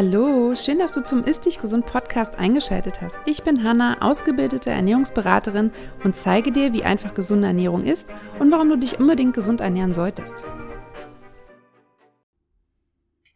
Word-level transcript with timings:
Hallo, 0.00 0.54
schön, 0.54 0.78
dass 0.78 0.92
du 0.92 1.02
zum 1.02 1.24
Ist 1.24 1.44
Dich 1.44 1.60
Gesund 1.60 1.84
Podcast 1.84 2.38
eingeschaltet 2.38 3.00
hast. 3.00 3.16
Ich 3.26 3.42
bin 3.42 3.64
Hanna, 3.64 4.00
ausgebildete 4.00 4.70
Ernährungsberaterin 4.70 5.72
und 6.04 6.14
zeige 6.14 6.52
dir, 6.52 6.72
wie 6.72 6.84
einfach 6.84 7.14
gesunde 7.14 7.48
Ernährung 7.48 7.82
ist 7.82 8.06
und 8.38 8.52
warum 8.52 8.68
du 8.68 8.76
dich 8.76 9.00
unbedingt 9.00 9.34
gesund 9.34 9.60
ernähren 9.60 9.94
solltest. 9.94 10.44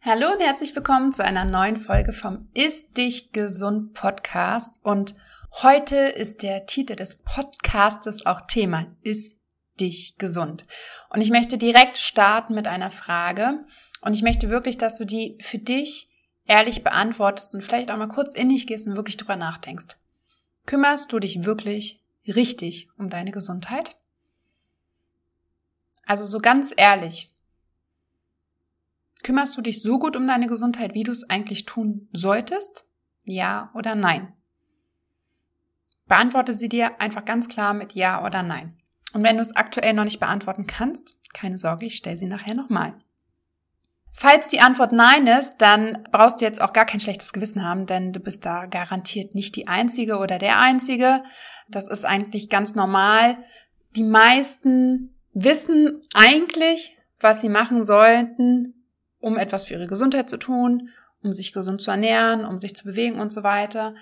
Hallo 0.03 0.31
und 0.31 0.39
herzlich 0.39 0.73
willkommen 0.73 1.11
zu 1.11 1.21
einer 1.21 1.43
neuen 1.43 1.75
Folge 1.75 2.13
vom 2.13 2.47
Ist 2.53 2.95
Dich 2.95 3.33
Gesund 3.33 3.93
Podcast. 3.93 4.79
Und 4.83 5.15
heute 5.63 5.97
ist 5.97 6.43
der 6.43 6.65
Titel 6.65 6.95
des 6.95 7.21
Podcastes 7.23 8.25
auch 8.25 8.39
Thema 8.47 8.85
Ist 9.01 9.37
Dich 9.81 10.15
Gesund. 10.17 10.65
Und 11.09 11.19
ich 11.19 11.29
möchte 11.29 11.57
direkt 11.57 11.97
starten 11.97 12.55
mit 12.55 12.69
einer 12.69 12.89
Frage. 12.89 13.65
Und 13.99 14.13
ich 14.13 14.21
möchte 14.21 14.49
wirklich, 14.49 14.77
dass 14.77 14.97
du 14.97 15.03
die 15.03 15.37
für 15.41 15.57
dich 15.57 16.09
ehrlich 16.45 16.83
beantwortest 16.83 17.53
und 17.55 17.63
vielleicht 17.63 17.91
auch 17.91 17.97
mal 17.97 18.07
kurz 18.07 18.33
in 18.33 18.49
dich 18.49 18.67
gehst 18.67 18.87
und 18.87 18.95
wirklich 18.95 19.17
drüber 19.17 19.35
nachdenkst. 19.35 19.97
Kümmerst 20.65 21.11
du 21.11 21.19
dich 21.19 21.45
wirklich 21.45 22.01
richtig 22.27 22.89
um 22.97 23.09
deine 23.09 23.31
Gesundheit? 23.31 23.95
Also 26.05 26.25
so 26.25 26.39
ganz 26.39 26.73
ehrlich. 26.75 27.33
Kümmerst 29.23 29.57
du 29.57 29.61
dich 29.61 29.81
so 29.81 29.99
gut 29.99 30.15
um 30.15 30.27
deine 30.27 30.47
Gesundheit, 30.47 30.93
wie 30.93 31.03
du 31.03 31.11
es 31.11 31.29
eigentlich 31.29 31.65
tun 31.65 32.09
solltest? 32.11 32.85
Ja 33.23 33.71
oder 33.73 33.95
nein? 33.95 34.33
Beantworte 36.07 36.53
sie 36.53 36.69
dir 36.69 36.99
einfach 36.99 37.25
ganz 37.25 37.47
klar 37.47 37.73
mit 37.73 37.93
Ja 37.93 38.25
oder 38.25 38.43
Nein. 38.43 38.77
Und 39.13 39.23
wenn 39.23 39.37
du 39.37 39.41
es 39.41 39.55
aktuell 39.55 39.93
noch 39.93 40.03
nicht 40.03 40.19
beantworten 40.19 40.67
kannst, 40.67 41.17
keine 41.33 41.57
Sorge, 41.57 41.85
ich 41.85 41.95
stelle 41.95 42.17
sie 42.17 42.27
nachher 42.27 42.55
nochmal. 42.55 42.93
Falls 44.15 44.47
die 44.47 44.59
Antwort 44.59 44.91
Nein 44.91 45.25
ist, 45.25 45.57
dann 45.57 46.07
brauchst 46.11 46.39
du 46.39 46.45
jetzt 46.45 46.61
auch 46.61 46.71
gar 46.71 46.85
kein 46.85 46.99
schlechtes 46.99 47.33
Gewissen 47.33 47.67
haben, 47.67 47.87
denn 47.87 48.13
du 48.13 48.19
bist 48.19 48.45
da 48.45 48.67
garantiert 48.67 49.33
nicht 49.33 49.55
die 49.55 49.67
Einzige 49.67 50.17
oder 50.17 50.37
der 50.37 50.59
Einzige. 50.59 51.23
Das 51.67 51.87
ist 51.87 52.05
eigentlich 52.05 52.49
ganz 52.49 52.75
normal. 52.75 53.37
Die 53.95 54.03
meisten 54.03 55.15
wissen 55.33 56.01
eigentlich, 56.13 56.95
was 57.19 57.41
sie 57.41 57.49
machen 57.49 57.85
sollten, 57.85 58.85
um 59.19 59.37
etwas 59.37 59.65
für 59.65 59.73
ihre 59.73 59.87
Gesundheit 59.87 60.29
zu 60.29 60.37
tun, 60.37 60.89
um 61.23 61.33
sich 61.33 61.51
gesund 61.51 61.81
zu 61.81 61.89
ernähren, 61.89 62.45
um 62.45 62.59
sich 62.59 62.75
zu 62.75 62.85
bewegen 62.85 63.19
und 63.19 63.33
so 63.33 63.43
weiter. 63.43 63.95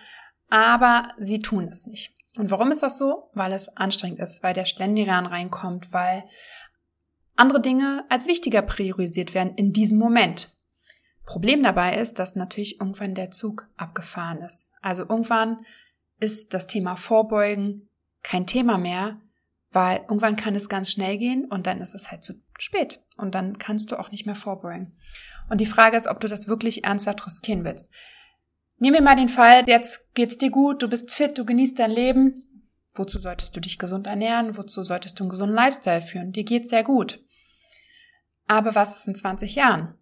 Aber 0.50 1.14
sie 1.20 1.39
tun 1.39 1.70
es 1.72 1.86
nicht. 1.86 2.14
Und 2.38 2.52
warum 2.52 2.72
ist 2.72 2.84
das 2.84 2.98
so? 2.98 3.30
Weil 3.34 3.54
es 3.54 3.70
anstrengend 3.78 4.20
ist, 4.20 4.44
weil 4.44 4.54
der 4.54 4.66
Schlendiran 4.66 5.26
reinkommt, 5.26 5.94
weil 5.94 6.23
andere 7.36 7.62
Dinge 7.62 8.06
als 8.10 8.28
wichtiger 8.28 8.62
priorisiert 8.62 9.34
werden 9.34 9.56
in 9.56 9.74
diesem 9.74 9.98
Moment. 9.98 10.56
Problem 11.26 11.64
dabei 11.64 11.96
ist, 11.96 12.20
dass 12.20 12.36
natürlich 12.36 12.80
irgendwann 12.80 13.16
der 13.16 13.32
Zug 13.32 13.68
abgefahren 13.78 14.42
ist. 14.42 14.70
Also 14.82 15.04
irgendwann 15.04 15.66
ist 16.20 16.54
das 16.54 16.68
Thema 16.68 16.96
Vorbeugen 16.96 17.90
kein 18.23 18.48
Thema 18.48 18.78
mehr, 18.78 19.20
weil 19.72 20.00
irgendwann 20.02 20.36
kann 20.36 20.56
es 20.56 20.70
ganz 20.70 20.92
schnell 20.92 21.18
gehen 21.18 21.46
und 21.46 21.68
dann 21.68 21.80
ist 21.80 21.96
es 21.96 22.12
halt 22.12 22.23
zu 22.23 22.34
spät 22.60 23.04
und 23.18 23.34
dann 23.34 23.58
kannst 23.58 23.92
du 23.92 24.00
auch 24.00 24.12
nicht 24.12 24.26
mehr 24.26 24.36
vorbeugen. 24.36 24.98
Und 25.50 25.62
die 25.62 25.66
Frage 25.66 25.98
ist, 25.98 26.08
ob 26.08 26.20
du 26.20 26.28
das 26.28 26.48
wirklich 26.48 26.84
ernsthaft 26.84 27.26
riskieren 27.26 27.64
willst. 27.64 27.90
Nehmen 28.78 28.95
wir 28.95 29.02
mal 29.02 29.16
den 29.16 29.30
Fall, 29.30 29.64
jetzt 29.68 30.14
geht's 30.14 30.38
dir 30.38 30.50
gut, 30.50 30.82
du 30.82 30.90
bist 30.90 31.12
fit, 31.12 31.38
du 31.38 31.45
genießt 31.45 31.78
dein 31.78 31.92
Leben 31.92 32.44
Wozu 32.94 33.20
solltest 33.20 33.56
du 33.56 33.59
dich 33.59 33.78
gesund 33.78 34.08
ernähren? 34.08 34.58
Wozu 34.58 34.84
solltest 34.84 35.20
du 35.20 35.23
einen 35.23 35.30
gesunden 35.30 35.56
Lifestyle 35.56 36.02
führen? 36.02 36.31
Dir 36.31 36.44
geht's 36.44 36.70
sehr 36.70 36.84
gut. 36.84 37.20
Aber 38.48 38.76
was 38.76 38.98
ist 38.98 39.08
in 39.08 39.16
20 39.16 39.55
Jahren? 39.55 39.95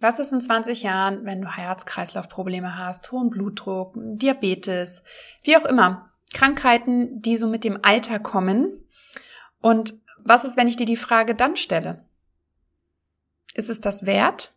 Was 0.00 0.18
ist 0.18 0.32
in 0.32 0.40
20 0.40 0.82
Jahren, 0.82 1.24
wenn 1.24 1.40
du 1.40 1.48
Herz-Kreislauf-Probleme 1.48 2.78
hast, 2.78 3.10
hohen 3.10 3.30
Blutdruck, 3.30 3.94
Diabetes, 3.96 5.02
wie 5.42 5.56
auch 5.56 5.64
immer? 5.64 6.12
Krankheiten, 6.32 7.20
die 7.20 7.36
so 7.36 7.48
mit 7.48 7.64
dem 7.64 7.78
Alter 7.82 8.18
kommen. 8.18 8.84
Und 9.60 9.94
was 10.22 10.44
ist, 10.44 10.56
wenn 10.56 10.68
ich 10.68 10.76
dir 10.76 10.86
die 10.86 10.96
Frage 10.96 11.34
dann 11.34 11.56
stelle? 11.56 12.04
Ist 13.54 13.70
es 13.70 13.80
das 13.80 14.06
wert? 14.06 14.54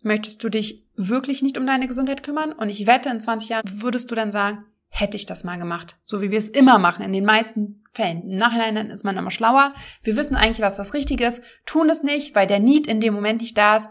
Möchtest 0.00 0.44
du 0.44 0.50
dich 0.50 0.86
wirklich 0.94 1.42
nicht 1.42 1.56
um 1.56 1.66
deine 1.66 1.88
Gesundheit 1.88 2.22
kümmern? 2.22 2.52
Und 2.52 2.68
ich 2.68 2.86
wette, 2.86 3.08
in 3.08 3.20
20 3.20 3.48
Jahren 3.48 3.82
würdest 3.82 4.10
du 4.10 4.14
dann 4.14 4.30
sagen, 4.30 4.66
hätte 4.96 5.16
ich 5.16 5.26
das 5.26 5.42
mal 5.42 5.58
gemacht. 5.58 5.96
So 6.02 6.22
wie 6.22 6.30
wir 6.30 6.38
es 6.38 6.48
immer 6.48 6.78
machen, 6.78 7.04
in 7.04 7.12
den 7.12 7.24
meisten 7.24 7.82
Fällen. 7.92 8.30
Im 8.30 8.36
Nachhinein 8.36 8.90
ist 8.90 9.04
man 9.04 9.16
immer 9.16 9.32
schlauer. 9.32 9.74
Wir 10.04 10.14
wissen 10.14 10.36
eigentlich, 10.36 10.60
was 10.60 10.76
das 10.76 10.94
Richtige 10.94 11.26
ist, 11.26 11.42
tun 11.66 11.90
es 11.90 12.04
nicht, 12.04 12.36
weil 12.36 12.46
der 12.46 12.60
Need 12.60 12.86
in 12.86 13.00
dem 13.00 13.12
Moment 13.12 13.40
nicht 13.40 13.58
da 13.58 13.76
ist. 13.76 13.88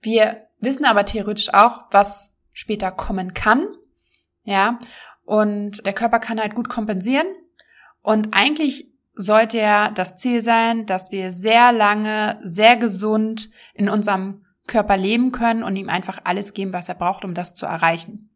Wir 0.00 0.48
wissen 0.58 0.86
aber 0.86 1.04
theoretisch 1.04 1.54
auch, 1.54 1.82
was 1.92 2.34
später 2.52 2.90
kommen 2.90 3.32
kann. 3.32 3.68
Ja. 4.42 4.80
Und 5.24 5.86
der 5.86 5.92
Körper 5.92 6.18
kann 6.18 6.40
halt 6.40 6.56
gut 6.56 6.68
kompensieren. 6.68 7.28
Und 8.02 8.30
eigentlich 8.32 8.90
sollte 9.14 9.58
ja 9.58 9.92
das 9.92 10.16
Ziel 10.16 10.42
sein, 10.42 10.84
dass 10.84 11.12
wir 11.12 11.30
sehr 11.30 11.70
lange, 11.70 12.40
sehr 12.42 12.76
gesund 12.76 13.50
in 13.72 13.88
unserem 13.88 14.44
Körper 14.66 14.96
leben 14.96 15.30
können 15.30 15.62
und 15.62 15.76
ihm 15.76 15.88
einfach 15.88 16.18
alles 16.24 16.54
geben, 16.54 16.72
was 16.72 16.88
er 16.88 16.96
braucht, 16.96 17.24
um 17.24 17.34
das 17.34 17.54
zu 17.54 17.66
erreichen. 17.66 18.29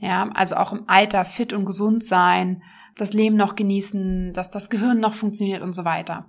Ja, 0.00 0.30
also 0.34 0.56
auch 0.56 0.72
im 0.72 0.84
Alter 0.88 1.24
fit 1.24 1.52
und 1.52 1.66
gesund 1.66 2.02
sein, 2.04 2.62
das 2.96 3.12
Leben 3.12 3.36
noch 3.36 3.54
genießen, 3.54 4.32
dass 4.32 4.50
das 4.50 4.70
Gehirn 4.70 4.98
noch 4.98 5.14
funktioniert 5.14 5.62
und 5.62 5.74
so 5.74 5.84
weiter. 5.84 6.26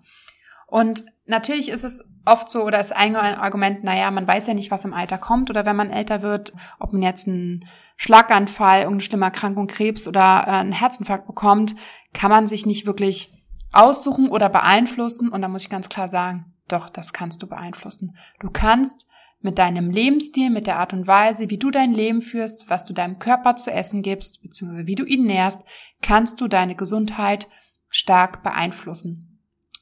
Und 0.67 1.03
natürlich 1.25 1.69
ist 1.69 1.83
es 1.83 2.03
oft 2.25 2.49
so 2.49 2.63
oder 2.63 2.79
ist 2.79 2.95
ein 2.95 3.15
Argument, 3.15 3.83
naja, 3.83 4.11
man 4.11 4.27
weiß 4.27 4.47
ja 4.47 4.53
nicht, 4.53 4.71
was 4.71 4.85
im 4.85 4.93
Alter 4.93 5.17
kommt 5.17 5.49
oder 5.49 5.65
wenn 5.65 5.75
man 5.75 5.89
älter 5.89 6.21
wird, 6.21 6.53
ob 6.79 6.93
man 6.93 7.01
jetzt 7.01 7.27
einen 7.27 7.65
Schlaganfall, 7.97 8.79
irgendeine 8.79 9.03
schlimme 9.03 9.25
Erkrankung, 9.25 9.67
Krebs 9.67 10.07
oder 10.07 10.43
äh, 10.47 10.51
einen 10.51 10.71
Herzinfarkt 10.71 11.27
bekommt, 11.27 11.75
kann 12.13 12.31
man 12.31 12.47
sich 12.47 12.65
nicht 12.65 12.85
wirklich 12.85 13.31
aussuchen 13.71 14.29
oder 14.29 14.49
beeinflussen. 14.49 15.29
Und 15.29 15.41
da 15.41 15.47
muss 15.47 15.63
ich 15.63 15.69
ganz 15.69 15.89
klar 15.89 16.07
sagen, 16.07 16.53
doch, 16.67 16.89
das 16.89 17.13
kannst 17.13 17.43
du 17.43 17.47
beeinflussen. 17.47 18.15
Du 18.39 18.49
kannst 18.49 19.07
mit 19.41 19.57
deinem 19.57 19.89
Lebensstil, 19.89 20.49
mit 20.49 20.67
der 20.67 20.79
Art 20.79 20.93
und 20.93 21.07
Weise, 21.07 21.49
wie 21.49 21.57
du 21.57 21.71
dein 21.71 21.93
Leben 21.93 22.21
führst, 22.21 22.69
was 22.69 22.85
du 22.85 22.93
deinem 22.93 23.19
Körper 23.19 23.55
zu 23.55 23.71
essen 23.71 24.01
gibst, 24.01 24.41
beziehungsweise 24.41 24.87
wie 24.87 24.95
du 24.95 25.03
ihn 25.03 25.25
nährst, 25.25 25.61
kannst 26.01 26.39
du 26.41 26.47
deine 26.47 26.75
Gesundheit 26.75 27.47
stark 27.89 28.43
beeinflussen. 28.43 29.39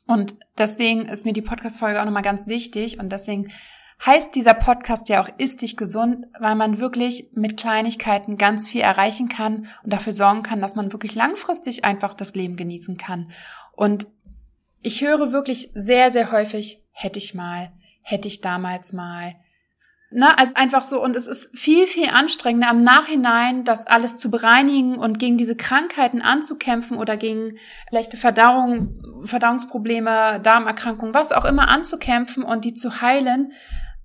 Und 0.07 0.35
deswegen 0.57 1.07
ist 1.07 1.25
mir 1.25 1.33
die 1.33 1.41
Podcast-Folge 1.41 2.01
auch 2.01 2.05
nochmal 2.05 2.23
ganz 2.23 2.47
wichtig 2.47 2.99
und 2.99 3.11
deswegen 3.11 3.51
heißt 4.05 4.33
dieser 4.33 4.53
Podcast 4.53 5.09
ja 5.09 5.21
auch 5.21 5.29
Ist 5.37 5.61
dich 5.61 5.77
gesund, 5.77 6.25
weil 6.39 6.55
man 6.55 6.79
wirklich 6.79 7.29
mit 7.33 7.57
Kleinigkeiten 7.57 8.37
ganz 8.37 8.69
viel 8.69 8.81
erreichen 8.81 9.29
kann 9.29 9.67
und 9.83 9.93
dafür 9.93 10.13
sorgen 10.13 10.41
kann, 10.41 10.61
dass 10.61 10.75
man 10.75 10.93
wirklich 10.93 11.15
langfristig 11.15 11.85
einfach 11.85 12.13
das 12.13 12.33
Leben 12.33 12.55
genießen 12.55 12.97
kann. 12.97 13.31
Und 13.73 14.07
ich 14.81 15.01
höre 15.01 15.31
wirklich 15.31 15.71
sehr, 15.73 16.11
sehr 16.11 16.31
häufig, 16.31 16.81
hätte 16.91 17.19
ich 17.19 17.33
mal, 17.35 17.71
hätte 18.01 18.27
ich 18.27 18.41
damals 18.41 18.93
mal, 18.93 19.35
Ne, 20.11 20.35
also 20.39 20.53
einfach 20.55 20.83
so, 20.83 21.03
und 21.03 21.15
es 21.15 21.27
ist 21.27 21.55
viel, 21.55 21.85
viel 21.85 22.09
anstrengender 22.09 22.69
am 22.69 22.83
Nachhinein, 22.83 23.63
das 23.63 23.85
alles 23.85 24.17
zu 24.17 24.31
bereinigen 24.31 24.97
und 24.97 25.19
gegen 25.19 25.37
diese 25.37 25.55
Krankheiten 25.55 26.23
anzukämpfen 26.23 26.97
oder 26.97 27.15
gegen 27.15 27.59
leichte 27.91 28.17
Verdauung, 28.17 28.99
Verdauungsprobleme, 29.23 30.39
Darmerkrankungen, 30.41 31.13
was 31.13 31.31
auch 31.31 31.45
immer 31.45 31.69
anzukämpfen 31.69 32.41
und 32.41 32.65
die 32.65 32.73
zu 32.73 33.01
heilen, 33.01 33.51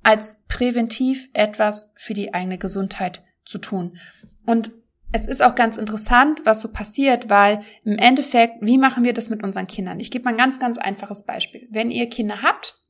als 0.03 0.43
präventiv 0.47 1.29
etwas 1.33 1.91
für 1.97 2.13
die 2.13 2.35
eigene 2.35 2.59
Gesundheit 2.59 3.23
zu 3.47 3.57
tun. 3.57 3.99
Und 4.45 4.73
es 5.11 5.27
ist 5.27 5.43
auch 5.43 5.55
ganz 5.55 5.79
interessant, 5.79 6.43
was 6.45 6.61
so 6.61 6.71
passiert, 6.71 7.31
weil 7.31 7.63
im 7.85 7.97
Endeffekt, 7.97 8.57
wie 8.61 8.77
machen 8.77 9.05
wir 9.05 9.15
das 9.15 9.31
mit 9.31 9.43
unseren 9.43 9.67
Kindern? 9.67 10.01
Ich 10.01 10.11
gebe 10.11 10.25
mal 10.25 10.33
ein 10.33 10.37
ganz, 10.37 10.59
ganz 10.59 10.77
einfaches 10.77 11.25
Beispiel. 11.25 11.67
Wenn 11.71 11.91
ihr 11.91 12.11
Kinder 12.11 12.43
habt, 12.43 12.84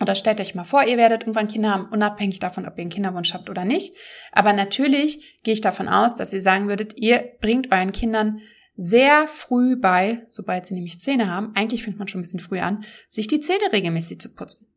oder 0.00 0.14
stellt 0.14 0.40
euch 0.40 0.54
mal 0.54 0.64
vor, 0.64 0.84
ihr 0.84 0.96
werdet 0.96 1.22
irgendwann 1.22 1.48
Kinder 1.48 1.70
haben, 1.70 1.88
unabhängig 1.90 2.38
davon, 2.38 2.66
ob 2.66 2.76
ihr 2.76 2.82
einen 2.82 2.90
Kinderwunsch 2.90 3.34
habt 3.34 3.50
oder 3.50 3.64
nicht. 3.64 3.94
Aber 4.32 4.52
natürlich 4.52 5.38
gehe 5.42 5.54
ich 5.54 5.60
davon 5.60 5.88
aus, 5.88 6.14
dass 6.14 6.32
ihr 6.32 6.40
sagen 6.40 6.68
würdet, 6.68 6.98
ihr 6.98 7.32
bringt 7.40 7.72
euren 7.72 7.92
Kindern 7.92 8.40
sehr 8.76 9.26
früh 9.26 9.74
bei, 9.74 10.26
sobald 10.30 10.66
sie 10.66 10.74
nämlich 10.74 11.00
Zähne 11.00 11.28
haben, 11.28 11.52
eigentlich 11.56 11.82
fängt 11.82 11.98
man 11.98 12.06
schon 12.06 12.20
ein 12.20 12.22
bisschen 12.22 12.40
früh 12.40 12.60
an, 12.60 12.84
sich 13.08 13.26
die 13.26 13.40
Zähne 13.40 13.72
regelmäßig 13.72 14.20
zu 14.20 14.32
putzen. 14.32 14.68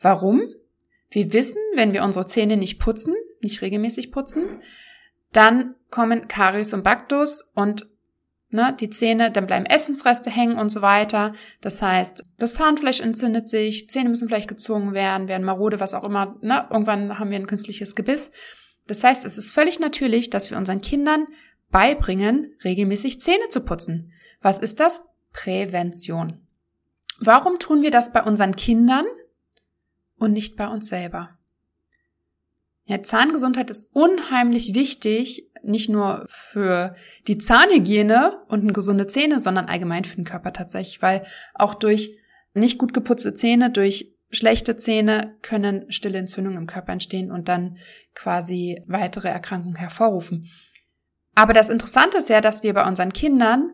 Warum? 0.00 0.48
Wir 1.10 1.32
wissen, 1.32 1.58
wenn 1.74 1.92
wir 1.92 2.02
unsere 2.02 2.26
Zähne 2.26 2.56
nicht 2.56 2.78
putzen, 2.78 3.14
nicht 3.40 3.60
regelmäßig 3.60 4.12
putzen, 4.12 4.62
dann 5.32 5.74
kommen 5.90 6.26
Karies 6.26 6.72
und 6.72 6.84
Baktus 6.84 7.42
und 7.54 7.86
ne, 8.54 8.74
die 8.78 8.88
Zähne, 8.88 9.30
dann 9.30 9.46
bleiben 9.46 9.66
Essensreste 9.66 10.30
hängen 10.30 10.58
und 10.58 10.70
so 10.70 10.80
weiter. 10.80 11.34
Das 11.60 11.82
heißt, 11.82 12.24
das 12.38 12.54
Zahnfleisch 12.54 13.00
entzündet 13.00 13.48
sich, 13.48 13.90
Zähne 13.90 14.08
müssen 14.08 14.28
vielleicht 14.28 14.48
gezogen 14.48 14.94
werden, 14.94 15.28
werden 15.28 15.44
marode, 15.44 15.80
was 15.80 15.92
auch 15.92 16.04
immer. 16.04 16.36
Ne, 16.40 16.66
irgendwann 16.70 17.18
haben 17.18 17.30
wir 17.30 17.38
ein 17.38 17.48
künstliches 17.48 17.96
Gebiss. 17.96 18.30
Das 18.86 19.02
heißt, 19.02 19.24
es 19.24 19.36
ist 19.36 19.50
völlig 19.50 19.80
natürlich, 19.80 20.30
dass 20.30 20.50
wir 20.50 20.56
unseren 20.56 20.80
Kindern 20.80 21.26
beibringen, 21.70 22.54
regelmäßig 22.64 23.20
Zähne 23.20 23.48
zu 23.50 23.60
putzen. 23.60 24.12
Was 24.40 24.58
ist 24.58 24.78
das? 24.78 25.02
Prävention. 25.32 26.46
Warum 27.18 27.58
tun 27.58 27.82
wir 27.82 27.90
das 27.90 28.12
bei 28.12 28.22
unseren 28.22 28.54
Kindern 28.54 29.04
und 30.16 30.32
nicht 30.32 30.56
bei 30.56 30.68
uns 30.68 30.86
selber? 30.86 31.38
Ja, 32.86 33.02
Zahngesundheit 33.02 33.70
ist 33.70 33.94
unheimlich 33.94 34.74
wichtig, 34.74 35.50
nicht 35.62 35.88
nur 35.88 36.26
für 36.28 36.94
die 37.26 37.38
Zahnhygiene 37.38 38.42
und 38.48 38.74
gesunde 38.74 39.06
Zähne, 39.06 39.40
sondern 39.40 39.66
allgemein 39.66 40.04
für 40.04 40.16
den 40.16 40.26
Körper 40.26 40.52
tatsächlich, 40.52 41.00
weil 41.00 41.24
auch 41.54 41.74
durch 41.74 42.18
nicht 42.52 42.78
gut 42.78 42.92
geputzte 42.92 43.34
Zähne, 43.34 43.70
durch 43.70 44.14
schlechte 44.30 44.76
Zähne 44.76 45.36
können 45.40 45.90
stille 45.90 46.18
Entzündungen 46.18 46.58
im 46.58 46.66
Körper 46.66 46.92
entstehen 46.92 47.30
und 47.30 47.48
dann 47.48 47.78
quasi 48.14 48.82
weitere 48.86 49.28
Erkrankungen 49.28 49.76
hervorrufen. 49.76 50.50
Aber 51.34 51.54
das 51.54 51.70
Interessante 51.70 52.18
ist 52.18 52.28
ja, 52.28 52.40
dass 52.40 52.62
wir 52.62 52.74
bei 52.74 52.86
unseren 52.86 53.12
Kindern 53.12 53.72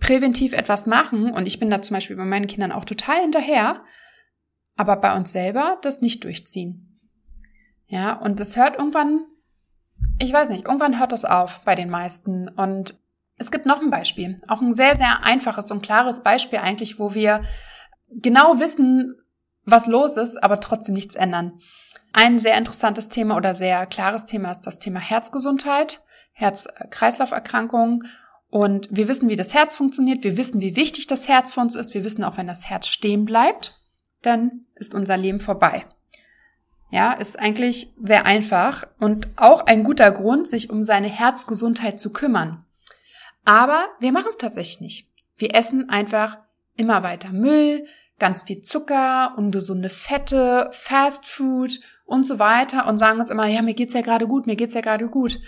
präventiv 0.00 0.54
etwas 0.54 0.86
machen 0.86 1.30
und 1.30 1.46
ich 1.46 1.60
bin 1.60 1.70
da 1.70 1.82
zum 1.82 1.94
Beispiel 1.94 2.16
bei 2.16 2.24
meinen 2.24 2.46
Kindern 2.46 2.72
auch 2.72 2.84
total 2.84 3.20
hinterher, 3.20 3.84
aber 4.76 4.96
bei 4.96 5.16
uns 5.16 5.30
selber 5.30 5.78
das 5.82 6.00
nicht 6.00 6.24
durchziehen. 6.24 6.89
Ja, 7.90 8.12
und 8.14 8.38
das 8.38 8.56
hört 8.56 8.78
irgendwann, 8.78 9.26
ich 10.18 10.32
weiß 10.32 10.48
nicht, 10.48 10.64
irgendwann 10.64 11.00
hört 11.00 11.10
das 11.10 11.24
auf 11.24 11.60
bei 11.64 11.74
den 11.74 11.90
meisten 11.90 12.48
und 12.48 12.94
es 13.36 13.50
gibt 13.50 13.66
noch 13.66 13.80
ein 13.80 13.90
Beispiel, 13.90 14.40
auch 14.46 14.60
ein 14.60 14.74
sehr, 14.74 14.96
sehr 14.96 15.24
einfaches 15.24 15.70
und 15.72 15.82
klares 15.82 16.22
Beispiel 16.22 16.60
eigentlich, 16.60 17.00
wo 17.00 17.14
wir 17.14 17.42
genau 18.08 18.60
wissen, 18.60 19.16
was 19.64 19.86
los 19.86 20.16
ist, 20.16 20.42
aber 20.42 20.60
trotzdem 20.60 20.94
nichts 20.94 21.16
ändern. 21.16 21.58
Ein 22.12 22.38
sehr 22.38 22.56
interessantes 22.56 23.08
Thema 23.08 23.36
oder 23.36 23.54
sehr 23.54 23.86
klares 23.86 24.24
Thema 24.24 24.52
ist 24.52 24.62
das 24.62 24.78
Thema 24.78 25.00
Herzgesundheit, 25.00 26.00
Herz-Kreislauf-Erkrankungen. 26.32 28.06
Und 28.50 28.88
wir 28.90 29.08
wissen, 29.08 29.28
wie 29.28 29.36
das 29.36 29.54
Herz 29.54 29.76
funktioniert. 29.76 30.24
Wir 30.24 30.36
wissen, 30.36 30.60
wie 30.60 30.76
wichtig 30.76 31.06
das 31.06 31.28
Herz 31.28 31.52
für 31.52 31.60
uns 31.60 31.76
ist. 31.76 31.94
Wir 31.94 32.04
wissen 32.04 32.24
auch, 32.24 32.36
wenn 32.36 32.48
das 32.48 32.68
Herz 32.68 32.88
stehen 32.88 33.24
bleibt, 33.24 33.80
dann 34.22 34.66
ist 34.74 34.94
unser 34.94 35.16
Leben 35.16 35.40
vorbei. 35.40 35.86
Ja, 36.90 37.12
ist 37.12 37.38
eigentlich 37.38 37.92
sehr 38.02 38.26
einfach 38.26 38.86
und 38.98 39.28
auch 39.36 39.66
ein 39.66 39.84
guter 39.84 40.10
Grund, 40.10 40.48
sich 40.48 40.70
um 40.70 40.82
seine 40.82 41.08
Herzgesundheit 41.08 42.00
zu 42.00 42.12
kümmern. 42.12 42.64
Aber 43.44 43.86
wir 44.00 44.12
machen 44.12 44.28
es 44.28 44.38
tatsächlich 44.38 44.80
nicht. 44.80 45.08
Wir 45.36 45.54
essen 45.54 45.88
einfach 45.88 46.38
immer 46.76 47.02
weiter 47.02 47.30
Müll, 47.30 47.86
ganz 48.18 48.42
viel 48.42 48.62
Zucker, 48.62 49.34
ungesunde 49.36 49.88
Fette, 49.88 50.68
Fast 50.72 51.26
Food 51.26 51.80
und 52.04 52.26
so 52.26 52.38
weiter 52.38 52.86
und 52.86 52.98
sagen 52.98 53.20
uns 53.20 53.30
immer, 53.30 53.46
ja, 53.46 53.62
mir 53.62 53.74
geht's 53.74 53.94
ja 53.94 54.02
gerade 54.02 54.26
gut, 54.26 54.46
mir 54.46 54.56
geht's 54.56 54.74
ja 54.74 54.80
gerade 54.80 55.08
gut. 55.08 55.38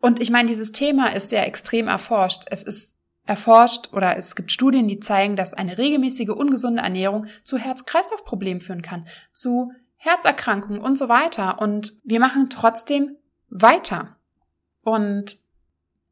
Und 0.00 0.20
ich 0.20 0.30
meine, 0.30 0.48
dieses 0.48 0.72
Thema 0.72 1.08
ist 1.08 1.30
sehr 1.30 1.46
extrem 1.46 1.88
erforscht. 1.88 2.44
Es 2.50 2.62
ist 2.62 2.96
erforscht 3.26 3.92
oder 3.92 4.16
es 4.16 4.36
gibt 4.36 4.52
Studien, 4.52 4.88
die 4.88 5.00
zeigen, 5.00 5.36
dass 5.36 5.54
eine 5.54 5.76
regelmäßige 5.76 6.30
ungesunde 6.30 6.82
Ernährung 6.82 7.26
zu 7.42 7.58
Herz-Kreislauf-Problemen 7.58 8.60
führen 8.60 8.82
kann, 8.82 9.06
zu 9.32 9.72
Herzerkrankungen 9.98 10.80
und 10.80 10.96
so 10.96 11.08
weiter. 11.08 11.60
Und 11.60 11.92
wir 12.04 12.18
machen 12.18 12.50
trotzdem 12.50 13.16
weiter. 13.48 14.16
Und 14.82 15.36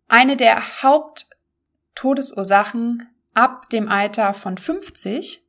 eine 0.08 0.36
der 0.36 0.82
Haupttodesursachen 0.82 3.08
ab 3.34 3.70
dem 3.70 3.88
Alter 3.88 4.34
von 4.34 4.58
50 4.58 5.46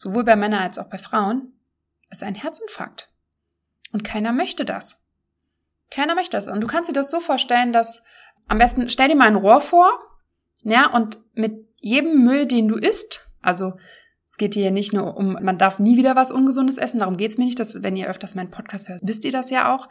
sowohl 0.00 0.24
bei 0.24 0.34
Männern 0.34 0.62
als 0.62 0.78
auch 0.78 0.88
bei 0.88 0.96
Frauen, 0.96 1.52
ist 2.08 2.22
ein 2.22 2.34
Herzinfarkt. 2.34 3.10
Und 3.92 4.02
keiner 4.02 4.32
möchte 4.32 4.64
das. 4.64 4.98
Keiner 5.90 6.14
möchte 6.14 6.36
das. 6.36 6.48
Und 6.48 6.62
du 6.62 6.66
kannst 6.66 6.88
dir 6.88 6.94
das 6.94 7.10
so 7.10 7.20
vorstellen, 7.20 7.72
dass 7.72 8.02
am 8.48 8.58
besten 8.58 8.88
stell 8.88 9.08
dir 9.08 9.14
mal 9.14 9.28
ein 9.28 9.36
Rohr 9.36 9.60
vor, 9.60 9.90
ja, 10.62 10.90
und 10.90 11.18
mit 11.34 11.68
jedem 11.80 12.24
Müll, 12.24 12.46
den 12.46 12.68
du 12.68 12.76
isst, 12.76 13.28
also 13.42 13.74
geht 14.40 14.54
hier 14.54 14.72
nicht 14.72 14.92
nur 14.92 15.16
um, 15.16 15.34
man 15.40 15.58
darf 15.58 15.78
nie 15.78 15.96
wieder 15.96 16.16
was 16.16 16.32
Ungesundes 16.32 16.78
essen, 16.78 16.98
darum 16.98 17.18
geht's 17.18 17.38
mir 17.38 17.44
nicht, 17.44 17.60
dass, 17.60 17.82
wenn 17.82 17.96
ihr 17.96 18.08
öfters 18.08 18.34
meinen 18.34 18.50
Podcast 18.50 18.88
hört, 18.88 19.00
wisst 19.04 19.24
ihr 19.24 19.32
das 19.32 19.50
ja 19.50 19.72
auch. 19.72 19.88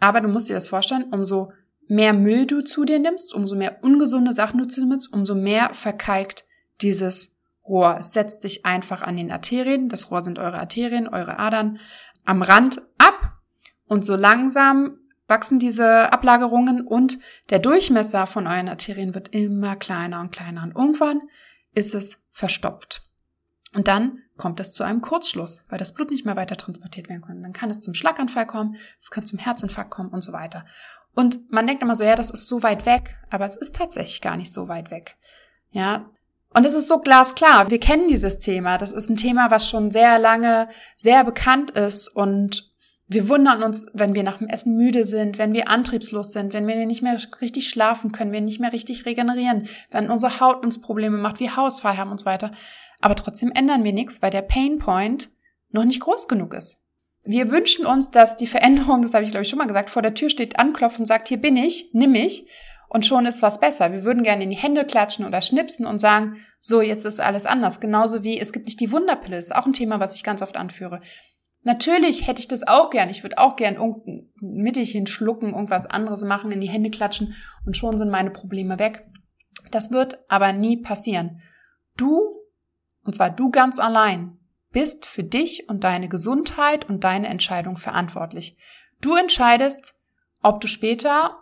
Aber 0.00 0.22
du 0.22 0.28
musst 0.28 0.48
dir 0.48 0.54
das 0.54 0.68
vorstellen, 0.68 1.06
umso 1.10 1.52
mehr 1.88 2.12
Müll 2.12 2.46
du 2.46 2.62
zu 2.62 2.84
dir 2.84 3.00
nimmst, 3.00 3.34
umso 3.34 3.56
mehr 3.56 3.82
ungesunde 3.82 4.32
Sachen 4.32 4.58
du 4.58 4.66
zu 4.66 4.80
dir 4.80 4.86
nimmst, 4.86 5.12
umso 5.12 5.34
mehr 5.34 5.74
verkalkt 5.74 6.44
dieses 6.80 7.36
Rohr. 7.66 7.96
Es 7.98 8.12
setzt 8.12 8.40
sich 8.42 8.64
einfach 8.64 9.02
an 9.02 9.16
den 9.16 9.32
Arterien, 9.32 9.88
das 9.88 10.10
Rohr 10.10 10.22
sind 10.22 10.38
eure 10.38 10.58
Arterien, 10.60 11.08
eure 11.08 11.38
Adern, 11.38 11.80
am 12.24 12.42
Rand 12.42 12.80
ab 12.98 13.38
und 13.86 14.04
so 14.04 14.14
langsam 14.14 14.98
wachsen 15.26 15.58
diese 15.58 16.12
Ablagerungen 16.12 16.86
und 16.86 17.18
der 17.50 17.58
Durchmesser 17.58 18.26
von 18.26 18.46
euren 18.46 18.68
Arterien 18.68 19.14
wird 19.14 19.34
immer 19.34 19.76
kleiner 19.76 20.20
und 20.20 20.30
kleiner 20.30 20.62
und 20.62 20.76
irgendwann 20.76 21.20
ist 21.74 21.94
es 21.94 22.16
verstopft. 22.32 23.07
Und 23.74 23.88
dann 23.88 24.22
kommt 24.36 24.60
es 24.60 24.72
zu 24.72 24.84
einem 24.84 25.00
Kurzschluss, 25.00 25.64
weil 25.68 25.78
das 25.78 25.92
Blut 25.92 26.10
nicht 26.10 26.24
mehr 26.24 26.36
weiter 26.36 26.56
transportiert 26.56 27.08
werden 27.08 27.22
kann. 27.22 27.42
Dann 27.42 27.52
kann 27.52 27.70
es 27.70 27.80
zum 27.80 27.94
Schlaganfall 27.94 28.46
kommen, 28.46 28.76
es 28.98 29.10
kann 29.10 29.24
zum 29.24 29.38
Herzinfarkt 29.38 29.90
kommen 29.90 30.10
und 30.10 30.22
so 30.22 30.32
weiter. 30.32 30.64
Und 31.14 31.50
man 31.50 31.66
denkt 31.66 31.82
immer 31.82 31.96
so, 31.96 32.04
ja, 32.04 32.14
das 32.16 32.30
ist 32.30 32.46
so 32.46 32.62
weit 32.62 32.86
weg, 32.86 33.16
aber 33.30 33.46
es 33.46 33.56
ist 33.56 33.76
tatsächlich 33.76 34.20
gar 34.20 34.36
nicht 34.36 34.52
so 34.52 34.68
weit 34.68 34.90
weg. 34.90 35.16
Ja, 35.70 36.10
und 36.54 36.64
es 36.64 36.74
ist 36.74 36.88
so 36.88 36.98
glasklar. 36.98 37.70
Wir 37.70 37.80
kennen 37.80 38.08
dieses 38.08 38.38
Thema. 38.38 38.78
Das 38.78 38.92
ist 38.92 39.10
ein 39.10 39.16
Thema, 39.16 39.50
was 39.50 39.68
schon 39.68 39.90
sehr 39.90 40.18
lange 40.18 40.68
sehr 40.96 41.24
bekannt 41.24 41.72
ist 41.72 42.08
und 42.08 42.68
wir 43.10 43.28
wundern 43.30 43.62
uns, 43.62 43.86
wenn 43.94 44.14
wir 44.14 44.22
nach 44.22 44.36
dem 44.36 44.48
Essen 44.48 44.76
müde 44.76 45.06
sind, 45.06 45.38
wenn 45.38 45.54
wir 45.54 45.70
antriebslos 45.70 46.32
sind, 46.32 46.52
wenn 46.52 46.66
wir 46.66 46.84
nicht 46.84 47.00
mehr 47.00 47.18
richtig 47.40 47.70
schlafen 47.70 48.12
können, 48.12 48.32
wir 48.32 48.42
nicht 48.42 48.60
mehr 48.60 48.72
richtig 48.72 49.06
regenerieren, 49.06 49.66
wenn 49.90 50.10
unsere 50.10 50.40
Haut 50.40 50.62
uns 50.62 50.82
Probleme 50.82 51.16
macht, 51.16 51.40
wie 51.40 51.50
Hausfall 51.50 51.96
haben 51.96 52.10
und 52.10 52.20
so 52.20 52.26
weiter. 52.26 52.52
Aber 53.00 53.14
trotzdem 53.14 53.52
ändern 53.52 53.84
wir 53.84 53.92
nichts, 53.92 54.22
weil 54.22 54.30
der 54.30 54.42
Pain 54.42 54.78
Point 54.78 55.30
noch 55.70 55.84
nicht 55.84 56.00
groß 56.00 56.28
genug 56.28 56.54
ist. 56.54 56.80
Wir 57.24 57.50
wünschen 57.50 57.86
uns, 57.86 58.10
dass 58.10 58.36
die 58.36 58.46
Veränderung, 58.46 59.02
das 59.02 59.12
habe 59.12 59.24
ich 59.24 59.30
glaube 59.30 59.42
ich 59.42 59.48
schon 59.50 59.58
mal 59.58 59.66
gesagt, 59.66 59.90
vor 59.90 60.02
der 60.02 60.14
Tür 60.14 60.30
steht, 60.30 60.58
anklopft 60.58 60.98
und 60.98 61.06
sagt, 61.06 61.28
hier 61.28 61.36
bin 61.36 61.56
ich, 61.56 61.90
nimm 61.92 62.12
mich 62.12 62.46
und 62.88 63.04
schon 63.04 63.26
ist 63.26 63.42
was 63.42 63.60
besser. 63.60 63.92
Wir 63.92 64.02
würden 64.02 64.22
gerne 64.22 64.44
in 64.44 64.50
die 64.50 64.56
Hände 64.56 64.84
klatschen 64.84 65.26
oder 65.26 65.42
schnipsen 65.42 65.86
und 65.86 65.98
sagen, 65.98 66.38
so, 66.60 66.80
jetzt 66.80 67.04
ist 67.04 67.20
alles 67.20 67.46
anders. 67.46 67.80
Genauso 67.80 68.24
wie 68.24 68.40
es 68.40 68.52
gibt 68.52 68.66
nicht 68.66 68.80
die 68.80 68.90
Wunderpille, 68.90 69.36
ist 69.36 69.54
auch 69.54 69.66
ein 69.66 69.72
Thema, 69.72 70.00
was 70.00 70.14
ich 70.14 70.24
ganz 70.24 70.42
oft 70.42 70.56
anführe. 70.56 71.00
Natürlich 71.62 72.26
hätte 72.26 72.40
ich 72.40 72.48
das 72.48 72.66
auch 72.66 72.90
gern. 72.90 73.10
Ich 73.10 73.22
würde 73.22 73.38
auch 73.38 73.56
gern 73.56 73.74
irgendein 73.74 74.30
Mittelchen 74.40 75.06
schlucken, 75.06 75.50
irgendwas 75.50 75.86
anderes 75.86 76.22
machen, 76.22 76.50
in 76.50 76.60
die 76.60 76.68
Hände 76.68 76.90
klatschen 76.90 77.34
und 77.66 77.76
schon 77.76 77.98
sind 77.98 78.10
meine 78.10 78.30
Probleme 78.30 78.78
weg. 78.78 79.06
Das 79.70 79.90
wird 79.90 80.18
aber 80.28 80.52
nie 80.52 80.78
passieren. 80.78 81.42
Du, 81.96 82.37
und 83.08 83.14
zwar 83.14 83.30
du 83.30 83.50
ganz 83.50 83.78
allein, 83.78 84.38
bist 84.70 85.06
für 85.06 85.24
dich 85.24 85.68
und 85.68 85.82
deine 85.82 86.08
Gesundheit 86.08 86.88
und 86.88 87.04
deine 87.04 87.28
Entscheidung 87.28 87.78
verantwortlich. 87.78 88.56
Du 89.00 89.16
entscheidest, 89.16 89.94
ob 90.42 90.60
du 90.60 90.68
später 90.68 91.38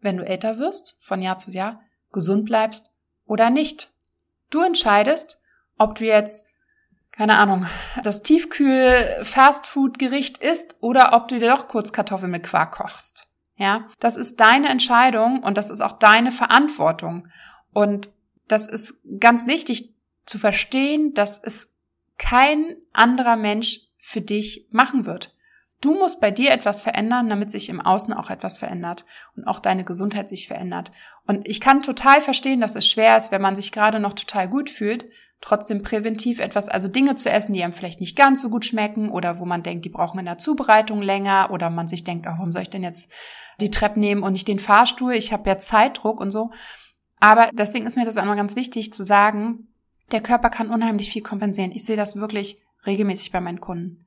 wenn 0.00 0.16
du 0.16 0.24
älter 0.24 0.58
wirst, 0.58 0.96
von 1.00 1.20
Jahr 1.22 1.38
zu 1.38 1.50
Jahr, 1.50 1.80
gesund 2.12 2.44
bleibst 2.44 2.92
oder 3.26 3.50
nicht. 3.50 3.90
Du 4.50 4.62
entscheidest, 4.62 5.40
ob 5.76 5.96
du 5.96 6.04
jetzt, 6.04 6.46
keine 7.12 7.36
Ahnung, 7.36 7.66
das 8.02 8.22
Tiefkühl-Fastfood-Gericht 8.22 10.38
isst 10.38 10.76
oder 10.80 11.12
ob 11.14 11.28
du 11.28 11.38
dir 11.38 11.50
doch 11.50 11.68
kurz 11.68 11.92
Kartoffeln 11.92 12.30
mit 12.30 12.44
Quark 12.44 12.72
kochst. 12.72 13.26
Ja, 13.56 13.88
das 13.98 14.16
ist 14.16 14.38
deine 14.38 14.68
Entscheidung 14.68 15.42
und 15.42 15.58
das 15.58 15.68
ist 15.68 15.80
auch 15.80 15.98
deine 15.98 16.30
Verantwortung. 16.30 17.26
Und 17.72 18.10
das 18.46 18.68
ist 18.68 18.94
ganz 19.18 19.48
wichtig 19.48 19.97
zu 20.28 20.38
verstehen, 20.38 21.14
dass 21.14 21.42
es 21.42 21.74
kein 22.18 22.76
anderer 22.92 23.36
Mensch 23.36 23.80
für 23.98 24.20
dich 24.20 24.66
machen 24.70 25.06
wird. 25.06 25.34
Du 25.80 25.94
musst 25.94 26.20
bei 26.20 26.32
dir 26.32 26.50
etwas 26.50 26.80
verändern, 26.80 27.28
damit 27.28 27.52
sich 27.52 27.68
im 27.68 27.80
Außen 27.80 28.12
auch 28.12 28.30
etwas 28.30 28.58
verändert 28.58 29.04
und 29.36 29.46
auch 29.46 29.60
deine 29.60 29.84
Gesundheit 29.84 30.28
sich 30.28 30.48
verändert. 30.48 30.90
Und 31.26 31.46
ich 31.46 31.60
kann 31.60 31.82
total 31.82 32.20
verstehen, 32.20 32.60
dass 32.60 32.74
es 32.74 32.88
schwer 32.88 33.16
ist, 33.16 33.30
wenn 33.30 33.42
man 33.42 33.54
sich 33.54 33.70
gerade 33.70 34.00
noch 34.00 34.14
total 34.14 34.48
gut 34.48 34.70
fühlt, 34.70 35.06
trotzdem 35.40 35.82
präventiv 35.82 36.40
etwas, 36.40 36.68
also 36.68 36.88
Dinge 36.88 37.14
zu 37.14 37.30
essen, 37.30 37.52
die 37.52 37.62
einem 37.62 37.72
vielleicht 37.72 38.00
nicht 38.00 38.16
ganz 38.16 38.42
so 38.42 38.50
gut 38.50 38.64
schmecken 38.64 39.08
oder 39.08 39.38
wo 39.38 39.44
man 39.44 39.62
denkt, 39.62 39.84
die 39.84 39.90
brauchen 39.90 40.18
in 40.18 40.26
der 40.26 40.38
Zubereitung 40.38 41.00
länger 41.00 41.50
oder 41.52 41.70
man 41.70 41.86
sich 41.86 42.02
denkt, 42.02 42.26
oh, 42.26 42.30
warum 42.30 42.50
soll 42.50 42.62
ich 42.62 42.70
denn 42.70 42.82
jetzt 42.82 43.08
die 43.60 43.70
Treppe 43.70 44.00
nehmen 44.00 44.24
und 44.24 44.32
nicht 44.32 44.48
den 44.48 44.58
Fahrstuhl? 44.58 45.12
Ich 45.12 45.32
habe 45.32 45.48
ja 45.48 45.58
Zeitdruck 45.58 46.20
und 46.20 46.32
so. 46.32 46.50
Aber 47.20 47.50
deswegen 47.52 47.86
ist 47.86 47.96
mir 47.96 48.04
das 48.04 48.16
immer 48.16 48.34
ganz 48.34 48.56
wichtig 48.56 48.92
zu 48.92 49.04
sagen, 49.04 49.68
der 50.12 50.20
Körper 50.20 50.50
kann 50.50 50.70
unheimlich 50.70 51.10
viel 51.10 51.22
kompensieren. 51.22 51.72
Ich 51.72 51.84
sehe 51.84 51.96
das 51.96 52.16
wirklich 52.16 52.58
regelmäßig 52.86 53.32
bei 53.32 53.40
meinen 53.40 53.60
Kunden. 53.60 54.06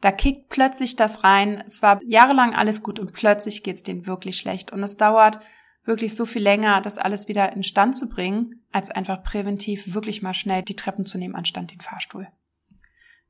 Da 0.00 0.12
kickt 0.12 0.48
plötzlich 0.48 0.96
das 0.96 1.24
rein. 1.24 1.62
Es 1.66 1.82
war 1.82 2.00
jahrelang 2.04 2.54
alles 2.54 2.82
gut 2.82 2.98
und 2.98 3.12
plötzlich 3.12 3.62
geht's 3.62 3.82
denen 3.82 4.06
wirklich 4.06 4.36
schlecht. 4.36 4.72
Und 4.72 4.82
es 4.82 4.96
dauert 4.96 5.40
wirklich 5.84 6.14
so 6.14 6.26
viel 6.26 6.42
länger, 6.42 6.80
das 6.80 6.98
alles 6.98 7.28
wieder 7.28 7.52
in 7.54 7.62
Stand 7.62 7.96
zu 7.96 8.08
bringen, 8.08 8.64
als 8.72 8.90
einfach 8.90 9.22
präventiv 9.22 9.94
wirklich 9.94 10.20
mal 10.20 10.34
schnell 10.34 10.62
die 10.62 10.76
Treppen 10.76 11.06
zu 11.06 11.16
nehmen, 11.16 11.34
anstatt 11.34 11.70
den 11.70 11.80
Fahrstuhl. 11.80 12.28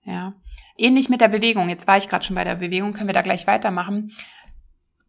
Ja. 0.03 0.35
Ähnlich 0.77 1.09
mit 1.09 1.21
der 1.21 1.29
Bewegung. 1.29 1.69
Jetzt 1.69 1.87
war 1.87 1.99
ich 1.99 2.09
gerade 2.09 2.25
schon 2.25 2.37
bei 2.37 2.45
der 2.45 2.57
Bewegung, 2.57 2.93
können 2.93 3.09
wir 3.09 3.15
da 3.15 3.23
gleich 3.23 3.47
weitermachen. 3.47 4.13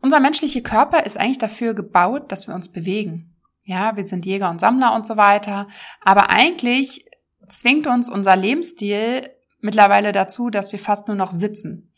Unser 0.01 0.19
menschlicher 0.19 0.61
Körper 0.61 1.05
ist 1.05 1.17
eigentlich 1.17 1.37
dafür 1.37 1.73
gebaut, 1.73 2.31
dass 2.31 2.47
wir 2.47 2.55
uns 2.55 2.71
bewegen. 2.71 3.35
Ja, 3.67 3.97
wir 3.97 4.05
sind 4.05 4.25
Jäger 4.25 4.49
und 4.49 4.61
Sammler 4.61 4.95
und 4.95 5.05
so 5.05 5.17
weiter. 5.17 5.67
Aber 5.99 6.29
eigentlich 6.29 7.05
zwingt 7.49 7.85
uns 7.85 8.09
unser 8.09 8.37
Lebensstil 8.37 9.29
mittlerweile 9.59 10.13
dazu, 10.13 10.49
dass 10.49 10.71
wir 10.71 10.79
fast 10.79 11.09
nur 11.09 11.17
noch 11.17 11.33
sitzen. 11.33 11.93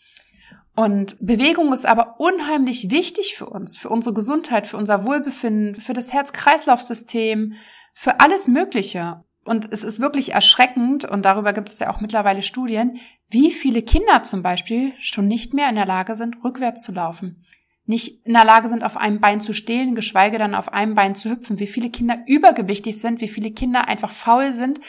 Und 0.76 1.18
Bewegung 1.22 1.72
ist 1.72 1.86
aber 1.86 2.20
unheimlich 2.20 2.90
wichtig 2.90 3.36
für 3.36 3.46
uns, 3.46 3.78
für 3.78 3.90
unsere 3.90 4.16
Gesundheit, 4.16 4.66
für 4.66 4.78
unser 4.78 5.06
Wohlbefinden, 5.06 5.76
für 5.76 5.94
das 5.94 6.12
Herz-Kreislauf-System, 6.12 7.54
für 7.94 8.20
alles 8.20 8.48
Mögliche. 8.48 9.24
Und 9.46 9.72
es 9.72 9.84
ist 9.84 10.00
wirklich 10.00 10.34
erschreckend, 10.34 11.06
und 11.06 11.24
darüber 11.24 11.54
gibt 11.54 11.70
es 11.70 11.78
ja 11.78 11.94
auch 11.94 12.02
mittlerweile 12.02 12.42
Studien, 12.42 12.98
wie 13.30 13.52
viele 13.52 13.84
Kinder 13.84 14.24
zum 14.24 14.42
Beispiel 14.42 14.94
schon 15.02 15.28
nicht 15.28 15.54
mehr 15.54 15.70
in 15.70 15.76
der 15.76 15.86
Lage 15.86 16.16
sind, 16.16 16.44
rückwärts 16.44 16.82
zu 16.82 16.94
laufen. 16.94 17.46
Nicht 17.90 18.24
in 18.24 18.34
der 18.34 18.46
Lage 18.46 18.70
sind, 18.70 18.84
auf 18.84 18.98
einem 18.98 19.20
Bein 19.20 19.42
zu 19.42 19.52
stehen, 19.52 19.96
geschweige 19.96 20.38
denn 20.38 20.54
auf 20.54 20.72
einem 20.72 20.94
Bein 20.94 21.16
zu 21.16 21.28
hüpfen. 21.28 21.58
Wie 21.58 21.66
viele 21.66 21.90
Kinder 21.90 22.20
übergewichtig 22.28 23.00
sind, 23.00 23.20
wie 23.20 23.28
viele 23.28 23.50
Kinder 23.50 23.88
einfach 23.88 24.12
faul 24.12 24.54
sind 24.54 24.80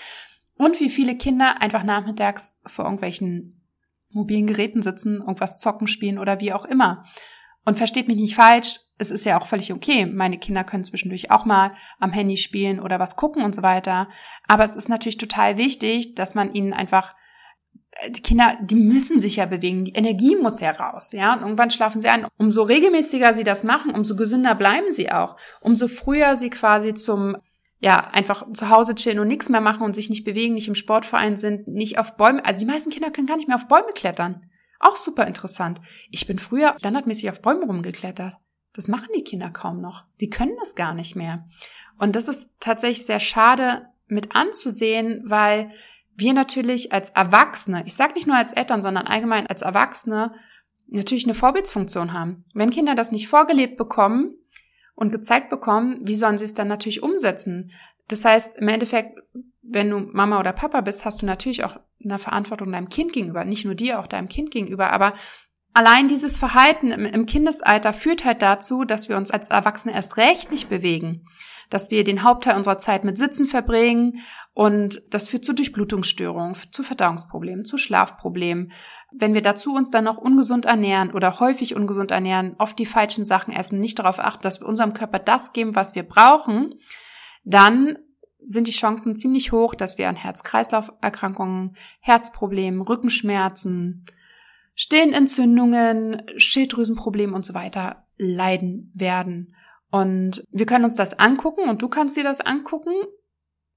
und 0.58 0.78
wie 0.80 0.90
viele 0.90 1.16
Kinder 1.16 1.62
einfach 1.62 1.82
nachmittags 1.82 2.52
vor 2.66 2.84
irgendwelchen 2.84 3.66
mobilen 4.10 4.46
Geräten 4.46 4.82
sitzen, 4.82 5.20
irgendwas 5.20 5.58
zocken, 5.58 5.88
spielen 5.88 6.18
oder 6.18 6.40
wie 6.40 6.52
auch 6.52 6.66
immer. 6.66 7.06
Und 7.64 7.78
versteht 7.78 8.06
mich 8.06 8.18
nicht 8.18 8.34
falsch, 8.34 8.80
es 8.98 9.10
ist 9.10 9.24
ja 9.24 9.40
auch 9.40 9.46
völlig 9.46 9.72
okay. 9.72 10.04
Meine 10.04 10.36
Kinder 10.36 10.62
können 10.62 10.84
zwischendurch 10.84 11.30
auch 11.30 11.46
mal 11.46 11.72
am 12.00 12.12
Handy 12.12 12.36
spielen 12.36 12.80
oder 12.80 12.98
was 12.98 13.16
gucken 13.16 13.42
und 13.42 13.54
so 13.54 13.62
weiter. 13.62 14.10
Aber 14.46 14.66
es 14.66 14.76
ist 14.76 14.90
natürlich 14.90 15.16
total 15.16 15.56
wichtig, 15.56 16.16
dass 16.16 16.34
man 16.34 16.52
ihnen 16.52 16.74
einfach 16.74 17.14
die 18.08 18.22
Kinder, 18.22 18.56
die 18.60 18.76
müssen 18.76 19.20
sich 19.20 19.36
ja 19.36 19.46
bewegen, 19.46 19.84
die 19.84 19.92
Energie 19.92 20.36
muss 20.36 20.60
ja 20.60 20.70
raus, 20.70 21.12
ja. 21.12 21.34
Und 21.34 21.42
irgendwann 21.42 21.70
schlafen 21.70 22.00
sie 22.00 22.08
ein. 22.08 22.26
Umso 22.38 22.62
regelmäßiger 22.62 23.34
sie 23.34 23.44
das 23.44 23.64
machen, 23.64 23.94
umso 23.94 24.16
gesünder 24.16 24.54
bleiben 24.54 24.92
sie 24.92 25.10
auch. 25.10 25.36
Umso 25.60 25.88
früher 25.88 26.36
sie 26.36 26.50
quasi 26.50 26.94
zum 26.94 27.36
ja, 27.82 28.10
einfach 28.12 28.46
zu 28.52 28.68
Hause 28.68 28.94
chillen 28.94 29.18
und 29.18 29.28
nichts 29.28 29.48
mehr 29.48 29.62
machen 29.62 29.82
und 29.82 29.94
sich 29.94 30.10
nicht 30.10 30.24
bewegen, 30.24 30.54
nicht 30.54 30.68
im 30.68 30.74
Sportverein 30.74 31.38
sind, 31.38 31.66
nicht 31.66 31.98
auf 31.98 32.16
Bäume. 32.16 32.44
Also 32.44 32.60
die 32.60 32.66
meisten 32.66 32.90
Kinder 32.90 33.10
können 33.10 33.26
gar 33.26 33.36
nicht 33.36 33.48
mehr 33.48 33.56
auf 33.56 33.68
Bäume 33.68 33.92
klettern. 33.94 34.50
Auch 34.78 34.96
super 34.96 35.26
interessant. 35.26 35.80
Ich 36.10 36.26
bin 36.26 36.38
früher 36.38 36.74
standardmäßig 36.78 37.30
auf 37.30 37.40
Bäume 37.40 37.64
rumgeklettert. 37.64 38.36
Das 38.74 38.86
machen 38.86 39.08
die 39.16 39.24
Kinder 39.24 39.50
kaum 39.50 39.80
noch. 39.80 40.04
Die 40.20 40.30
können 40.30 40.56
das 40.60 40.74
gar 40.74 40.94
nicht 40.94 41.16
mehr. 41.16 41.48
Und 41.98 42.16
das 42.16 42.28
ist 42.28 42.50
tatsächlich 42.60 43.06
sehr 43.06 43.20
schade 43.20 43.86
mit 44.06 44.34
anzusehen, 44.36 45.22
weil 45.26 45.70
wir 46.20 46.32
natürlich 46.32 46.92
als 46.92 47.10
Erwachsene, 47.10 47.82
ich 47.86 47.94
sage 47.94 48.14
nicht 48.14 48.26
nur 48.26 48.36
als 48.36 48.52
Eltern, 48.52 48.82
sondern 48.82 49.06
allgemein 49.06 49.46
als 49.46 49.62
Erwachsene, 49.62 50.32
natürlich 50.86 51.24
eine 51.24 51.34
Vorbildsfunktion 51.34 52.12
haben. 52.12 52.44
Wenn 52.54 52.70
Kinder 52.70 52.94
das 52.94 53.12
nicht 53.12 53.28
vorgelebt 53.28 53.76
bekommen, 53.76 54.34
und 55.00 55.10
gezeigt 55.10 55.48
bekommen, 55.48 55.98
wie 56.02 56.14
sollen 56.14 56.36
sie 56.36 56.44
es 56.44 56.52
dann 56.52 56.68
natürlich 56.68 57.02
umsetzen. 57.02 57.72
Das 58.08 58.26
heißt, 58.26 58.56
im 58.56 58.68
Endeffekt, 58.68 59.18
wenn 59.62 59.88
du 59.88 59.98
Mama 59.98 60.38
oder 60.38 60.52
Papa 60.52 60.82
bist, 60.82 61.06
hast 61.06 61.22
du 61.22 61.26
natürlich 61.26 61.64
auch 61.64 61.80
eine 62.04 62.18
Verantwortung 62.18 62.70
deinem 62.70 62.90
Kind 62.90 63.14
gegenüber, 63.14 63.46
nicht 63.46 63.64
nur 63.64 63.74
dir, 63.74 63.98
auch 63.98 64.06
deinem 64.06 64.28
Kind 64.28 64.50
gegenüber, 64.50 64.92
aber 64.92 65.14
allein 65.72 66.08
dieses 66.08 66.36
Verhalten 66.36 66.90
im, 66.90 67.26
Kindesalter 67.26 67.92
führt 67.92 68.24
halt 68.24 68.42
dazu, 68.42 68.84
dass 68.84 69.08
wir 69.08 69.16
uns 69.16 69.30
als 69.30 69.48
Erwachsene 69.48 69.94
erst 69.94 70.16
recht 70.16 70.50
nicht 70.50 70.68
bewegen, 70.68 71.26
dass 71.68 71.90
wir 71.90 72.04
den 72.04 72.24
Hauptteil 72.24 72.56
unserer 72.56 72.78
Zeit 72.78 73.04
mit 73.04 73.18
Sitzen 73.18 73.46
verbringen 73.46 74.20
und 74.52 75.00
das 75.10 75.28
führt 75.28 75.44
zu 75.44 75.52
Durchblutungsstörungen, 75.52 76.56
zu 76.72 76.82
Verdauungsproblemen, 76.82 77.64
zu 77.64 77.78
Schlafproblemen, 77.78 78.72
wenn 79.12 79.34
wir 79.34 79.42
dazu 79.42 79.74
uns 79.74 79.90
dann 79.90 80.04
noch 80.04 80.18
ungesund 80.18 80.66
ernähren 80.66 81.12
oder 81.12 81.40
häufig 81.40 81.74
ungesund 81.74 82.10
ernähren, 82.10 82.54
oft 82.58 82.78
die 82.78 82.86
falschen 82.86 83.24
Sachen 83.24 83.54
essen, 83.54 83.80
nicht 83.80 83.98
darauf 83.98 84.18
achten, 84.18 84.42
dass 84.42 84.60
wir 84.60 84.68
unserem 84.68 84.94
Körper 84.94 85.18
das 85.18 85.52
geben, 85.52 85.74
was 85.74 85.94
wir 85.94 86.02
brauchen, 86.02 86.74
dann 87.44 87.98
sind 88.42 88.66
die 88.66 88.72
Chancen 88.72 89.16
ziemlich 89.16 89.52
hoch, 89.52 89.74
dass 89.74 89.98
wir 89.98 90.08
an 90.08 90.16
Herz-Kreislauf-Erkrankungen, 90.16 91.76
Herzproblemen, 92.00 92.80
Rückenschmerzen, 92.80 94.06
Stillenentzündungen, 94.74 96.22
Schilddrüsenproblemen 96.36 97.34
und 97.34 97.44
so 97.44 97.54
weiter 97.54 98.06
leiden 98.16 98.92
werden. 98.94 99.54
Und 99.90 100.44
wir 100.50 100.66
können 100.66 100.84
uns 100.84 100.96
das 100.96 101.18
angucken 101.18 101.68
und 101.68 101.82
du 101.82 101.88
kannst 101.88 102.16
dir 102.16 102.24
das 102.24 102.40
angucken 102.40 102.94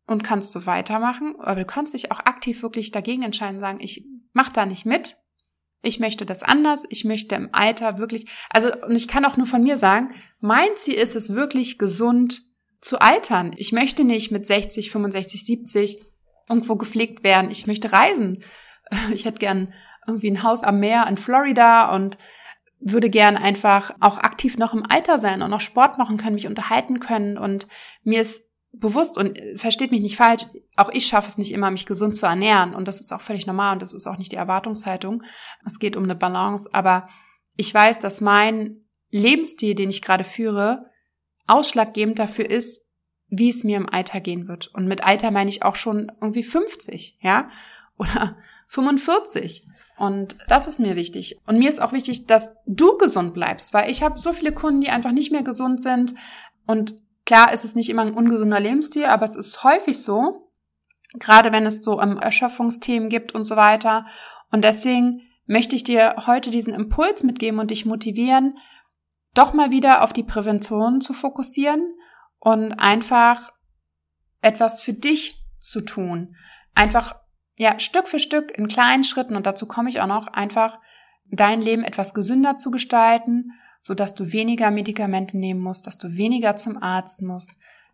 und 0.06 0.24
kannst 0.24 0.52
so 0.52 0.66
weitermachen, 0.66 1.36
aber 1.40 1.62
du 1.62 1.66
kannst 1.66 1.94
dich 1.94 2.12
auch 2.12 2.20
aktiv 2.20 2.62
wirklich 2.62 2.92
dagegen 2.92 3.24
entscheiden, 3.24 3.60
sagen, 3.60 3.80
ich 3.82 4.06
mach 4.34 4.50
da 4.50 4.66
nicht 4.66 4.86
mit, 4.86 5.16
ich 5.82 6.00
möchte 6.00 6.26
das 6.26 6.44
anders, 6.44 6.84
ich 6.90 7.04
möchte 7.04 7.36
im 7.36 7.50
Alter 7.52 7.98
wirklich, 7.98 8.28
also 8.50 8.72
und 8.86 8.96
ich 8.96 9.08
kann 9.08 9.26
auch 9.26 9.38
nur 9.38 9.48
von 9.48 9.64
mir 9.64 9.78
sagen, 9.78 10.14
mein 10.40 10.70
Ziel 10.78 10.96
ist 10.96 11.16
es 11.16 11.34
wirklich 11.34 11.78
gesund 11.78 12.42
zu 12.82 13.00
altern. 13.00 13.52
Ich 13.58 13.72
möchte 13.72 14.04
nicht 14.04 14.32
mit 14.32 14.46
60, 14.46 14.92
65, 14.92 15.46
70 15.46 16.06
irgendwo 16.50 16.76
gepflegt 16.76 17.24
werden. 17.24 17.50
Ich 17.52 17.68
möchte 17.68 17.92
reisen. 17.92 18.44
Ich 19.14 19.26
hätte 19.26 19.40
gern 19.40 19.74
irgendwie 20.08 20.32
ein 20.32 20.44
Haus 20.44 20.64
am 20.64 20.80
Meer 20.80 21.08
in 21.08 21.18
Florida 21.18 21.94
und 21.96 22.18
würde 22.80 23.10
gern 23.10 23.38
einfach 23.38 23.92
auch 24.00 24.18
aktiv 24.18 24.58
noch 24.58 24.74
im 24.74 24.84
Alter 24.90 25.18
sein 25.18 25.42
und 25.42 25.50
noch 25.50 25.62
Sport 25.62 25.98
machen 25.98 26.18
können, 26.18 26.36
mich 26.36 26.48
unterhalten 26.48 27.00
können 27.00 27.38
und 27.38 27.68
mir 28.04 28.22
ist 28.22 28.50
bewusst 28.74 29.18
und 29.18 29.40
äh, 29.40 29.58
versteht 29.58 29.92
mich 29.92 30.02
nicht 30.02 30.18
falsch, 30.18 30.46
auch 30.76 30.90
ich 30.92 31.06
schaffe 31.06 31.30
es 31.30 31.38
nicht 31.38 31.52
immer, 31.52 31.72
mich 31.72 31.86
gesund 31.86 32.18
zu 32.18 32.26
ernähren 32.26 32.74
und 32.74 32.88
das 32.88 33.00
ist 33.00 33.14
auch 33.14 33.22
völlig 33.22 33.46
normal 33.46 33.74
und 33.74 33.82
das 33.82 33.94
ist 33.94 34.08
auch 34.08 34.18
nicht 34.18 34.32
die 34.32 34.38
Erwartungshaltung. 34.38 35.24
Es 35.66 35.80
geht 35.80 35.96
um 35.96 36.04
eine 36.04 36.16
Balance, 36.16 36.70
aber 36.74 37.08
ich 37.56 37.74
weiß, 37.74 38.00
dass 38.00 38.20
mein 38.20 38.82
Lebensstil, 39.12 39.76
den 39.76 39.90
ich 39.90 40.02
gerade 40.02 40.24
führe, 40.24 40.90
ausschlaggebend 41.48 42.18
dafür 42.18 42.50
ist, 42.50 42.90
wie 43.28 43.50
es 43.50 43.64
mir 43.64 43.78
im 43.78 43.90
Alter 43.90 44.20
gehen 44.22 44.48
wird. 44.48 44.68
Und 44.74 44.88
mit 44.88 45.06
Alter 45.06 45.32
meine 45.32 45.50
ich 45.50 45.64
auch 45.64 45.76
schon 45.76 46.12
irgendwie 46.20 46.44
50, 46.44 47.20
ja, 47.22 47.50
oder 47.98 48.38
45. 48.68 49.68
Und 49.98 50.36
das 50.48 50.68
ist 50.68 50.80
mir 50.80 50.96
wichtig. 50.96 51.38
Und 51.46 51.60
mir 51.60 51.70
ist 51.70 51.82
auch 51.82 51.92
wichtig, 51.92 52.26
dass 52.26 52.56
du 52.66 52.98
gesund 52.98 53.34
bleibst, 53.34 53.74
weil 53.74 53.90
ich 53.92 54.04
habe 54.04 54.18
so 54.18 54.34
viele 54.34 54.52
Kunden, 54.52 54.82
die 54.82 54.90
einfach 54.90 55.12
nicht 55.12 55.32
mehr 55.32 55.44
gesund 55.44 55.82
sind. 55.82 56.16
Und 56.66 56.96
Klar 57.26 57.54
ist 57.54 57.64
es 57.64 57.76
nicht 57.76 57.90
immer 57.90 58.02
ein 58.02 58.14
ungesunder 58.14 58.60
Lebensstil, 58.60 59.06
aber 59.06 59.26
es 59.26 59.36
ist 59.36 59.64
häufig 59.64 60.02
so, 60.04 60.52
gerade 61.14 61.52
wenn 61.52 61.66
es 61.66 61.82
so 61.82 62.00
um 62.00 62.18
Erschöpfungsthemen 62.18 63.10
gibt 63.10 63.34
und 63.34 63.46
so 63.46 63.56
weiter. 63.56 64.06
Und 64.52 64.64
deswegen 64.64 65.22
möchte 65.46 65.76
ich 65.76 65.84
dir 65.84 66.16
heute 66.28 66.50
diesen 66.50 66.74
Impuls 66.74 67.24
mitgeben 67.24 67.60
und 67.60 67.72
dich 67.72 67.86
motivieren, 67.86 68.58
doch 69.34 69.54
mal 69.54 69.72
wieder 69.72 70.04
auf 70.04 70.14
die 70.14 70.24
Prävention 70.24 71.02
zu 71.02 71.14
fokussieren 71.14 71.96
und 72.40 72.74
einfach 72.74 73.52
etwas 74.42 74.82
für 74.82 74.94
dich 74.94 75.38
zu 75.60 75.82
tun. 75.82 76.36
Einfach, 76.76 77.16
ja, 77.56 77.80
Stück 77.80 78.08
für 78.08 78.20
Stück 78.20 78.58
in 78.58 78.68
kleinen 78.68 79.04
Schritten, 79.04 79.36
und 79.36 79.46
dazu 79.46 79.68
komme 79.68 79.90
ich 79.90 80.02
auch 80.02 80.08
noch, 80.08 80.28
einfach 80.28 80.80
dein 81.26 81.62
Leben 81.62 81.84
etwas 81.84 82.14
gesünder 82.14 82.56
zu 82.56 82.72
gestalten 82.72 83.52
so 83.84 83.94
dass 83.94 84.16
du 84.16 84.32
weniger 84.32 84.72
Medikamente 84.72 85.38
nehmen 85.38 85.60
musst, 85.60 85.86
dass 85.86 85.98
du 85.98 86.16
weniger 86.16 86.56
zum 86.56 86.82
Arzt 86.82 87.22
musst, 87.22 87.52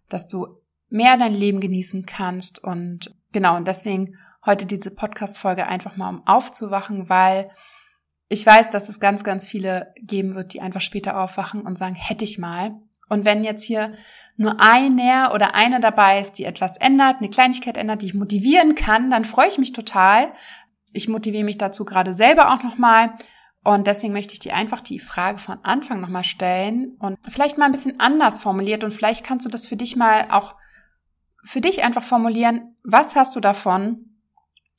dass 0.08 0.28
du 0.28 0.62
mehr 0.90 1.18
dein 1.18 1.34
Leben 1.34 1.60
genießen 1.60 2.06
kannst 2.06 2.64
und 2.64 3.16
genau, 3.34 3.58
und 3.58 3.68
deswegen 3.68 4.16
heute 4.46 4.66
diese 4.68 4.92
Podcast-Folge 4.92 5.68
einfach 5.68 5.98
mal 5.98 6.10
um 6.10 6.28
aufzuwachen, 6.28 7.10
weil 7.10 7.50
ich 8.28 8.46
weiß, 8.46 8.70
dass 8.70 8.88
es 8.88 9.00
ganz, 9.00 9.24
ganz 9.24 9.48
viele 9.48 9.92
geben 10.00 10.36
wird, 10.36 10.54
die 10.54 10.62
einfach 10.62 10.82
später 10.82 11.20
aufwachen 11.20 11.62
und 11.64 11.78
sagen, 11.78 11.96
hätte 11.96 12.24
ich 12.24 12.38
mal. 12.38 12.76
Und 13.10 13.26
wenn 13.26 13.44
jetzt 13.44 13.64
hier 13.64 13.96
nur 14.40 14.62
einer 14.62 15.34
oder 15.34 15.54
eine 15.54 15.82
dabei 15.82 16.22
ist, 16.22 16.34
die 16.34 16.46
etwas 16.46 16.78
ändert, 16.78 17.18
eine 17.18 17.30
Kleinigkeit 17.30 17.76
ändert, 17.76 18.02
die 18.02 18.06
ich 18.06 18.14
motivieren 18.14 18.74
kann, 18.74 19.12
dann 19.12 19.26
freue 19.26 19.50
ich 19.50 19.58
mich 19.58 19.74
total. 19.74 20.32
Ich 20.94 21.10
motiviere 21.10 21.44
mich 21.44 21.58
dazu 21.58 21.84
gerade 21.84 22.14
selber 22.14 22.54
auch 22.54 22.64
nochmal 22.64 23.16
und 23.66 23.86
deswegen 23.86 24.14
möchte 24.14 24.32
ich 24.32 24.40
dir 24.40 24.56
einfach 24.56 24.80
die 24.80 25.00
Frage 25.00 25.40
von 25.40 25.58
Anfang 25.64 26.00
nochmal 26.00 26.24
stellen 26.24 26.96
und 27.00 27.20
vielleicht 27.28 27.58
mal 27.58 27.66
ein 27.66 27.74
bisschen 27.74 28.00
anders 28.00 28.40
formuliert 28.40 28.86
und 28.86 28.94
vielleicht 28.94 29.26
kannst 29.26 29.46
du 29.46 29.50
das 29.50 29.68
für 29.68 29.76
dich 29.76 29.98
mal 29.98 30.28
auch 30.32 30.56
für 31.44 31.60
dich 31.60 31.84
einfach 31.84 32.04
formulieren. 32.04 32.78
Was 32.86 33.18
hast 33.18 33.36
du 33.36 33.42
davon, 33.42 34.22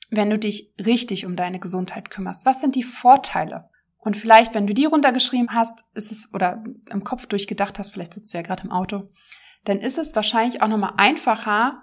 wenn 0.08 0.30
du 0.30 0.38
dich 0.38 0.72
richtig 0.82 1.26
um 1.26 1.36
deine 1.36 1.60
Gesundheit 1.60 2.08
kümmerst? 2.08 2.46
Was 2.46 2.62
sind 2.62 2.76
die 2.76 2.82
Vorteile? 2.82 3.68
Und 3.98 4.16
vielleicht, 4.16 4.54
wenn 4.54 4.66
du 4.66 4.72
die 4.72 4.86
runtergeschrieben 4.86 5.52
hast, 5.52 5.84
ist 5.92 6.10
es 6.10 6.32
oder 6.32 6.64
im 6.88 7.04
Kopf 7.04 7.26
durchgedacht 7.26 7.78
hast, 7.78 7.90
vielleicht 7.90 8.14
sitzt 8.14 8.32
du 8.32 8.38
ja 8.38 8.42
gerade 8.42 8.62
im 8.62 8.72
Auto, 8.72 9.10
dann 9.64 9.78
ist 9.78 9.98
es 9.98 10.14
wahrscheinlich 10.14 10.62
auch 10.62 10.68
nochmal 10.68 10.94
einfacher 10.96 11.82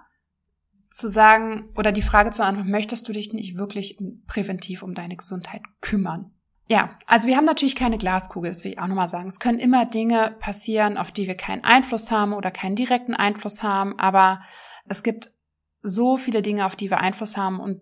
zu 0.90 1.08
sagen 1.08 1.70
oder 1.76 1.92
die 1.92 2.02
Frage 2.02 2.30
zu 2.30 2.44
antworten, 2.44 2.70
möchtest 2.70 3.08
du 3.08 3.12
dich 3.12 3.32
nicht 3.32 3.56
wirklich 3.56 3.98
präventiv 4.26 4.82
um 4.82 4.94
deine 4.94 5.16
Gesundheit 5.16 5.62
kümmern? 5.80 6.32
Ja, 6.70 6.98
also 7.06 7.26
wir 7.26 7.36
haben 7.36 7.46
natürlich 7.46 7.76
keine 7.76 7.96
Glaskugel, 7.96 8.50
das 8.50 8.62
will 8.62 8.72
ich 8.72 8.78
auch 8.78 8.88
nochmal 8.88 9.08
sagen. 9.08 9.28
Es 9.28 9.40
können 9.40 9.58
immer 9.58 9.86
Dinge 9.86 10.36
passieren, 10.38 10.98
auf 10.98 11.12
die 11.12 11.26
wir 11.26 11.36
keinen 11.36 11.64
Einfluss 11.64 12.10
haben 12.10 12.34
oder 12.34 12.50
keinen 12.50 12.76
direkten 12.76 13.14
Einfluss 13.14 13.62
haben, 13.62 13.98
aber 13.98 14.42
es 14.86 15.02
gibt 15.02 15.30
so 15.82 16.16
viele 16.16 16.42
Dinge, 16.42 16.66
auf 16.66 16.76
die 16.76 16.90
wir 16.90 17.00
Einfluss 17.00 17.36
haben 17.36 17.60
und 17.60 17.80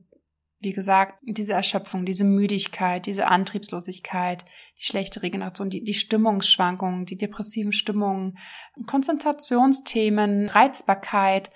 wie 0.66 0.72
gesagt, 0.72 1.20
diese 1.22 1.52
Erschöpfung, 1.52 2.04
diese 2.04 2.24
Müdigkeit, 2.24 3.06
diese 3.06 3.28
Antriebslosigkeit, 3.28 4.44
die 4.80 4.84
schlechte 4.84 5.22
Regeneration, 5.22 5.70
die, 5.70 5.84
die 5.84 5.94
Stimmungsschwankungen, 5.94 7.06
die 7.06 7.16
depressiven 7.16 7.70
Stimmungen, 7.70 8.36
Konzentrationsthemen, 8.84 10.48
Reizbarkeit, 10.48 11.52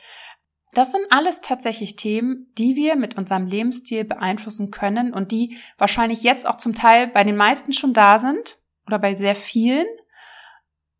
Das 0.74 0.92
sind 0.92 1.02
alles 1.10 1.40
tatsächlich 1.40 1.96
Themen, 1.96 2.52
die 2.56 2.76
wir 2.76 2.94
mit 2.94 3.18
unserem 3.18 3.46
Lebensstil 3.46 4.04
beeinflussen 4.04 4.70
können 4.70 5.12
und 5.12 5.32
die 5.32 5.56
wahrscheinlich 5.76 6.22
jetzt 6.22 6.46
auch 6.46 6.58
zum 6.58 6.76
Teil 6.76 7.08
bei 7.08 7.24
den 7.24 7.36
meisten 7.36 7.72
schon 7.72 7.92
da 7.92 8.20
sind 8.20 8.58
oder 8.86 9.00
bei 9.00 9.16
sehr 9.16 9.34
vielen, 9.34 9.88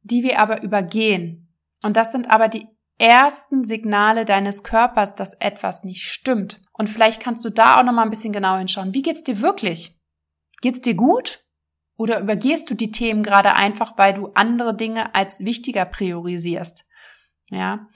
die 0.03 0.25
wir 0.25 0.41
aber 0.41 0.65
übergehen. 0.65 1.55
Und 1.85 1.97
das 1.97 2.11
sind 2.11 2.29
aber 2.29 2.49
die 2.49 2.67
ersten 3.01 3.65
Signale 3.65 4.25
deines 4.25 4.63
Körpers, 4.63 5.15
dass 5.15 5.35
etwas 5.35 5.85
nicht 5.85 6.05
stimmt. 6.05 6.61
Und 6.73 6.89
vielleicht 6.89 7.21
kannst 7.21 7.45
du 7.45 7.51
da 7.51 7.81
auch 7.81 7.85
noch 7.85 7.93
mal 7.93 8.03
ein 8.03 8.11
bisschen 8.11 8.33
genauer 8.33 8.59
hinschauen. 8.59 8.95
Wie 8.95 9.03
geht's 9.03 9.25
dir 9.25 9.41
wirklich? 9.41 9.99
Geht's 10.61 10.83
dir 10.83 10.95
gut? 10.95 11.45
Oder 11.97 12.21
übergehst 12.21 12.71
du 12.71 12.75
die 12.75 12.93
Themen 12.93 13.23
gerade 13.23 13.57
einfach, 13.57 13.97
weil 13.97 14.15
du 14.15 14.29
andere 14.35 14.77
Dinge 14.77 15.15
als 15.15 15.41
wichtiger 15.45 15.87
priorisierst? 15.87 16.85
Ja. 17.49 17.89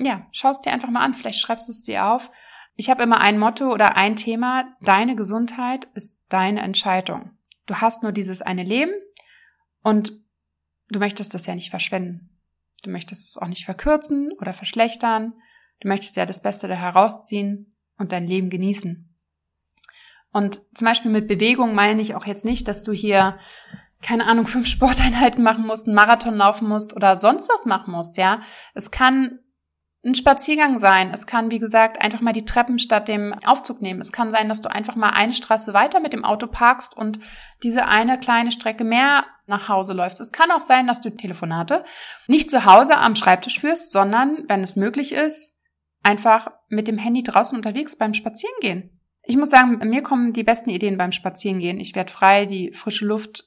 Ja, 0.00 0.26
schaust 0.32 0.66
dir 0.66 0.72
einfach 0.72 0.90
mal 0.90 1.04
an. 1.04 1.14
Vielleicht 1.14 1.40
schreibst 1.40 1.68
du 1.68 1.72
es 1.72 1.82
dir 1.82 2.06
auf. 2.06 2.30
Ich 2.76 2.90
habe 2.90 3.02
immer 3.02 3.20
ein 3.20 3.38
Motto 3.38 3.72
oder 3.72 3.96
ein 3.96 4.16
Thema. 4.16 4.72
Deine 4.80 5.16
Gesundheit 5.16 5.88
ist 5.94 6.16
deine 6.28 6.60
Entscheidung. 6.60 7.32
Du 7.66 7.76
hast 7.76 8.02
nur 8.02 8.12
dieses 8.12 8.42
eine 8.42 8.62
Leben 8.62 8.92
und 9.82 10.12
du 10.88 10.98
möchtest 10.98 11.34
das 11.34 11.46
ja 11.46 11.54
nicht 11.54 11.70
verschwenden. 11.70 12.37
Du 12.82 12.90
möchtest 12.90 13.30
es 13.30 13.38
auch 13.38 13.48
nicht 13.48 13.64
verkürzen 13.64 14.32
oder 14.40 14.54
verschlechtern. 14.54 15.34
Du 15.80 15.88
möchtest 15.88 16.16
ja 16.16 16.26
das 16.26 16.42
Beste 16.42 16.68
da 16.68 16.74
herausziehen 16.74 17.76
und 17.98 18.12
dein 18.12 18.26
Leben 18.26 18.50
genießen. 18.50 19.04
Und 20.32 20.60
zum 20.74 20.84
Beispiel 20.86 21.10
mit 21.10 21.26
Bewegung 21.28 21.74
meine 21.74 22.02
ich 22.02 22.14
auch 22.14 22.26
jetzt 22.26 22.44
nicht, 22.44 22.68
dass 22.68 22.82
du 22.82 22.92
hier, 22.92 23.38
keine 24.02 24.26
Ahnung, 24.26 24.46
fünf 24.46 24.66
Sporteinheiten 24.68 25.42
machen 25.42 25.66
musst, 25.66 25.86
einen 25.86 25.96
Marathon 25.96 26.36
laufen 26.36 26.68
musst 26.68 26.94
oder 26.94 27.18
sonst 27.18 27.48
was 27.48 27.64
machen 27.64 27.92
musst, 27.92 28.16
ja. 28.16 28.40
Es 28.74 28.90
kann 28.90 29.40
ein 30.04 30.14
Spaziergang 30.14 30.78
sein. 30.78 31.10
Es 31.12 31.26
kann, 31.26 31.50
wie 31.50 31.58
gesagt, 31.58 32.00
einfach 32.00 32.20
mal 32.20 32.32
die 32.32 32.44
Treppen 32.44 32.78
statt 32.78 33.08
dem 33.08 33.34
Aufzug 33.44 33.82
nehmen. 33.82 34.00
Es 34.00 34.12
kann 34.12 34.30
sein, 34.30 34.48
dass 34.48 34.62
du 34.62 34.70
einfach 34.70 34.94
mal 34.94 35.10
eine 35.10 35.34
Straße 35.34 35.74
weiter 35.74 35.98
mit 35.98 36.12
dem 36.12 36.24
Auto 36.24 36.46
parkst 36.46 36.96
und 36.96 37.18
diese 37.62 37.86
eine 37.86 38.18
kleine 38.18 38.52
Strecke 38.52 38.84
mehr 38.84 39.24
nach 39.48 39.68
Hause 39.68 39.92
läufst. 39.92 40.20
Es 40.20 40.32
kann 40.32 40.50
auch 40.50 40.60
sein, 40.60 40.86
dass 40.86 41.00
du 41.00 41.10
Telefonate 41.10 41.84
nicht 42.26 42.50
zu 42.50 42.64
Hause 42.64 42.96
am 42.96 43.16
Schreibtisch 43.16 43.60
führst, 43.60 43.92
sondern, 43.92 44.44
wenn 44.48 44.62
es 44.62 44.76
möglich 44.76 45.12
ist, 45.12 45.56
einfach 46.02 46.48
mit 46.68 46.88
dem 46.88 46.98
Handy 46.98 47.22
draußen 47.22 47.56
unterwegs 47.56 47.96
beim 47.96 48.14
Spazierengehen. 48.14 49.00
Ich 49.22 49.36
muss 49.36 49.50
sagen, 49.50 49.78
mir 49.88 50.02
kommen 50.02 50.32
die 50.32 50.44
besten 50.44 50.70
Ideen 50.70 50.96
beim 50.96 51.12
Spazierengehen. 51.12 51.80
Ich 51.80 51.94
werde 51.94 52.12
frei, 52.12 52.46
die 52.46 52.72
frische 52.72 53.04
Luft 53.04 53.44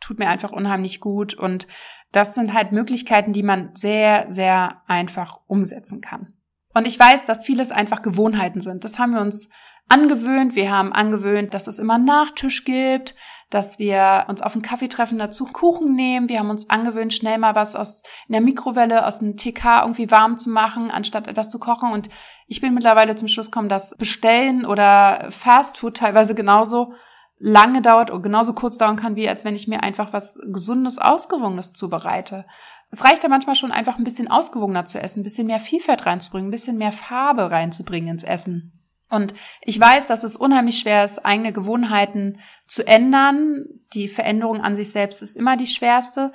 tut 0.00 0.18
mir 0.18 0.28
einfach 0.28 0.50
unheimlich 0.50 1.00
gut 1.00 1.34
und 1.34 1.66
das 2.10 2.34
sind 2.34 2.52
halt 2.52 2.72
Möglichkeiten, 2.72 3.32
die 3.32 3.42
man 3.42 3.74
sehr, 3.74 4.26
sehr 4.28 4.82
einfach 4.86 5.40
umsetzen 5.46 6.00
kann. 6.00 6.34
Und 6.74 6.86
ich 6.86 6.98
weiß, 6.98 7.24
dass 7.24 7.46
vieles 7.46 7.70
einfach 7.70 8.02
Gewohnheiten 8.02 8.60
sind. 8.60 8.84
Das 8.84 8.98
haben 8.98 9.12
wir 9.12 9.20
uns 9.20 9.48
angewöhnt. 9.88 10.54
Wir 10.54 10.70
haben 10.70 10.92
angewöhnt, 10.92 11.54
dass 11.54 11.66
es 11.66 11.78
immer 11.78 11.98
Nachtisch 11.98 12.64
gibt, 12.64 13.14
dass 13.50 13.78
wir 13.78 14.24
uns 14.28 14.40
auf 14.40 14.54
einen 14.54 14.62
Kaffee 14.62 14.88
treffen, 14.88 15.18
dazu 15.18 15.44
Kuchen 15.44 15.94
nehmen. 15.94 16.28
Wir 16.28 16.38
haben 16.38 16.50
uns 16.50 16.70
angewöhnt, 16.70 17.12
schnell 17.12 17.38
mal 17.38 17.54
was 17.54 17.76
aus 17.76 18.02
in 18.26 18.32
der 18.32 18.40
Mikrowelle, 18.40 19.06
aus 19.06 19.18
dem 19.18 19.36
TK 19.36 19.82
irgendwie 19.82 20.10
warm 20.10 20.38
zu 20.38 20.48
machen, 20.50 20.90
anstatt 20.90 21.28
etwas 21.28 21.50
zu 21.50 21.58
kochen. 21.58 21.92
Und 21.92 22.08
ich 22.46 22.60
bin 22.60 22.74
mittlerweile 22.74 23.14
zum 23.14 23.28
Schluss 23.28 23.50
gekommen, 23.50 23.68
dass 23.68 23.94
Bestellen 23.96 24.64
oder 24.64 25.28
Fastfood 25.30 25.98
teilweise 25.98 26.34
genauso 26.34 26.94
lange 27.38 27.82
dauert 27.82 28.10
und 28.10 28.22
genauso 28.22 28.54
kurz 28.54 28.78
dauern 28.78 28.96
kann, 28.96 29.16
wie 29.16 29.28
als 29.28 29.44
wenn 29.44 29.56
ich 29.56 29.68
mir 29.68 29.82
einfach 29.82 30.12
was 30.12 30.38
Gesundes, 30.52 30.98
Ausgewogenes 30.98 31.72
zubereite. 31.72 32.46
Es 32.90 33.04
reicht 33.04 33.22
ja 33.22 33.28
manchmal 33.28 33.56
schon 33.56 33.72
einfach 33.72 33.98
ein 33.98 34.04
bisschen 34.04 34.30
ausgewogener 34.30 34.84
zu 34.84 35.00
essen, 35.00 35.20
ein 35.20 35.24
bisschen 35.24 35.46
mehr 35.46 35.58
Vielfalt 35.58 36.06
reinzubringen, 36.06 36.48
ein 36.48 36.52
bisschen 36.52 36.78
mehr 36.78 36.92
Farbe 36.92 37.50
reinzubringen 37.50 38.10
ins 38.10 38.22
Essen. 38.22 38.81
Und 39.12 39.34
ich 39.60 39.78
weiß, 39.78 40.06
dass 40.06 40.24
es 40.24 40.36
unheimlich 40.36 40.78
schwer 40.78 41.04
ist, 41.04 41.24
eigene 41.24 41.52
Gewohnheiten 41.52 42.40
zu 42.66 42.86
ändern. 42.86 43.66
Die 43.92 44.08
Veränderung 44.08 44.60
an 44.60 44.74
sich 44.74 44.90
selbst 44.90 45.22
ist 45.22 45.36
immer 45.36 45.56
die 45.56 45.66
schwerste. 45.66 46.32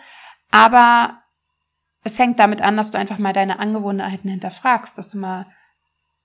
Aber 0.52 1.22
es 2.04 2.16
fängt 2.16 2.40
damit 2.40 2.62
an, 2.62 2.78
dass 2.78 2.92
du 2.92 2.98
einfach 2.98 3.18
mal 3.18 3.34
deine 3.34 3.60
Angewohnheiten 3.60 4.30
hinterfragst, 4.30 4.98
dass 4.98 5.10
du 5.10 5.18
mal 5.18 5.48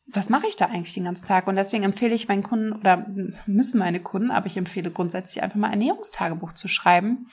was 0.06 0.28
mache 0.28 0.46
ich 0.46 0.56
da 0.56 0.66
eigentlich 0.66 0.94
den 0.94 1.04
ganzen 1.04 1.26
Tag? 1.26 1.46
Und 1.46 1.56
deswegen 1.56 1.84
empfehle 1.84 2.14
ich 2.14 2.28
meinen 2.28 2.42
Kunden 2.42 2.72
oder 2.72 3.06
müssen 3.46 3.78
meine 3.78 4.00
Kunden, 4.00 4.30
aber 4.30 4.46
ich 4.46 4.56
empfehle 4.56 4.90
grundsätzlich 4.90 5.42
einfach 5.42 5.56
mal 5.56 5.70
Ernährungstagebuch 5.70 6.52
zu 6.52 6.68
schreiben, 6.68 7.28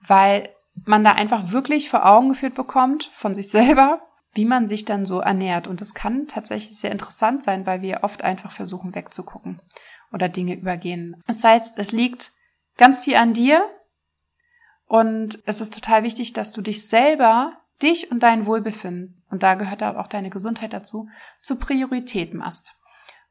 weil 0.00 0.48
man 0.84 1.04
da 1.04 1.12
einfach 1.12 1.52
wirklich 1.52 1.88
vor 1.88 2.06
Augen 2.06 2.30
geführt 2.30 2.54
bekommt 2.54 3.10
von 3.14 3.34
sich 3.34 3.48
selber, 3.48 4.00
wie 4.36 4.44
man 4.44 4.68
sich 4.68 4.84
dann 4.84 5.06
so 5.06 5.20
ernährt. 5.20 5.66
Und 5.66 5.80
das 5.80 5.94
kann 5.94 6.26
tatsächlich 6.28 6.78
sehr 6.78 6.92
interessant 6.92 7.42
sein, 7.42 7.66
weil 7.66 7.82
wir 7.82 8.00
oft 8.02 8.22
einfach 8.22 8.52
versuchen 8.52 8.94
wegzugucken 8.94 9.60
oder 10.12 10.28
Dinge 10.28 10.54
übergehen. 10.54 11.22
Das 11.26 11.42
heißt, 11.42 11.78
es 11.78 11.92
liegt 11.92 12.32
ganz 12.76 13.00
viel 13.00 13.16
an 13.16 13.32
dir 13.34 13.68
und 14.86 15.40
es 15.46 15.60
ist 15.60 15.74
total 15.74 16.02
wichtig, 16.02 16.32
dass 16.32 16.52
du 16.52 16.60
dich 16.60 16.86
selber 16.86 17.58
dich 17.82 18.10
und 18.10 18.22
dein 18.22 18.46
Wohlbefinden, 18.46 19.22
und 19.30 19.42
da 19.42 19.54
gehört 19.54 19.82
auch 19.82 20.06
deine 20.06 20.30
Gesundheit 20.30 20.72
dazu, 20.72 21.08
zur 21.42 21.58
Priorität 21.58 22.32
machst. 22.32 22.74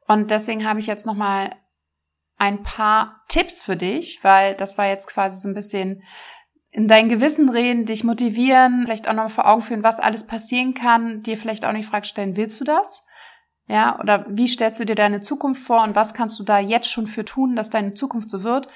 Und 0.06 0.30
deswegen 0.30 0.68
habe 0.68 0.78
ich 0.78 0.86
jetzt 0.86 1.06
nochmal 1.06 1.50
ein 2.38 2.62
paar 2.62 3.24
Tipps 3.28 3.64
für 3.64 3.76
dich, 3.76 4.22
weil 4.22 4.54
das 4.54 4.78
war 4.78 4.86
jetzt 4.86 5.06
quasi 5.08 5.38
so 5.38 5.48
ein 5.48 5.54
bisschen 5.54 6.02
in 6.76 6.88
dein 6.88 7.08
Gewissen 7.08 7.48
reden, 7.48 7.86
dich 7.86 8.04
motivieren, 8.04 8.82
vielleicht 8.84 9.08
auch 9.08 9.14
noch 9.14 9.30
vor 9.30 9.46
Augen 9.46 9.62
führen, 9.62 9.82
was 9.82 9.98
alles 9.98 10.26
passieren 10.26 10.74
kann, 10.74 11.22
dir 11.22 11.38
vielleicht 11.38 11.64
auch 11.64 11.72
nicht 11.72 11.88
Frage 11.88 12.04
stellen, 12.04 12.36
willst 12.36 12.60
du 12.60 12.64
das? 12.64 13.02
Ja, 13.66 13.98
oder 13.98 14.26
wie 14.28 14.46
stellst 14.46 14.78
du 14.78 14.84
dir 14.84 14.94
deine 14.94 15.22
Zukunft 15.22 15.62
vor 15.62 15.82
und 15.82 15.96
was 15.96 16.12
kannst 16.12 16.38
du 16.38 16.42
da 16.44 16.58
jetzt 16.58 16.90
schon 16.90 17.06
für 17.06 17.24
tun, 17.24 17.56
dass 17.56 17.70
deine 17.70 17.94
Zukunft 17.94 18.28
so 18.28 18.42
wird? 18.42 18.68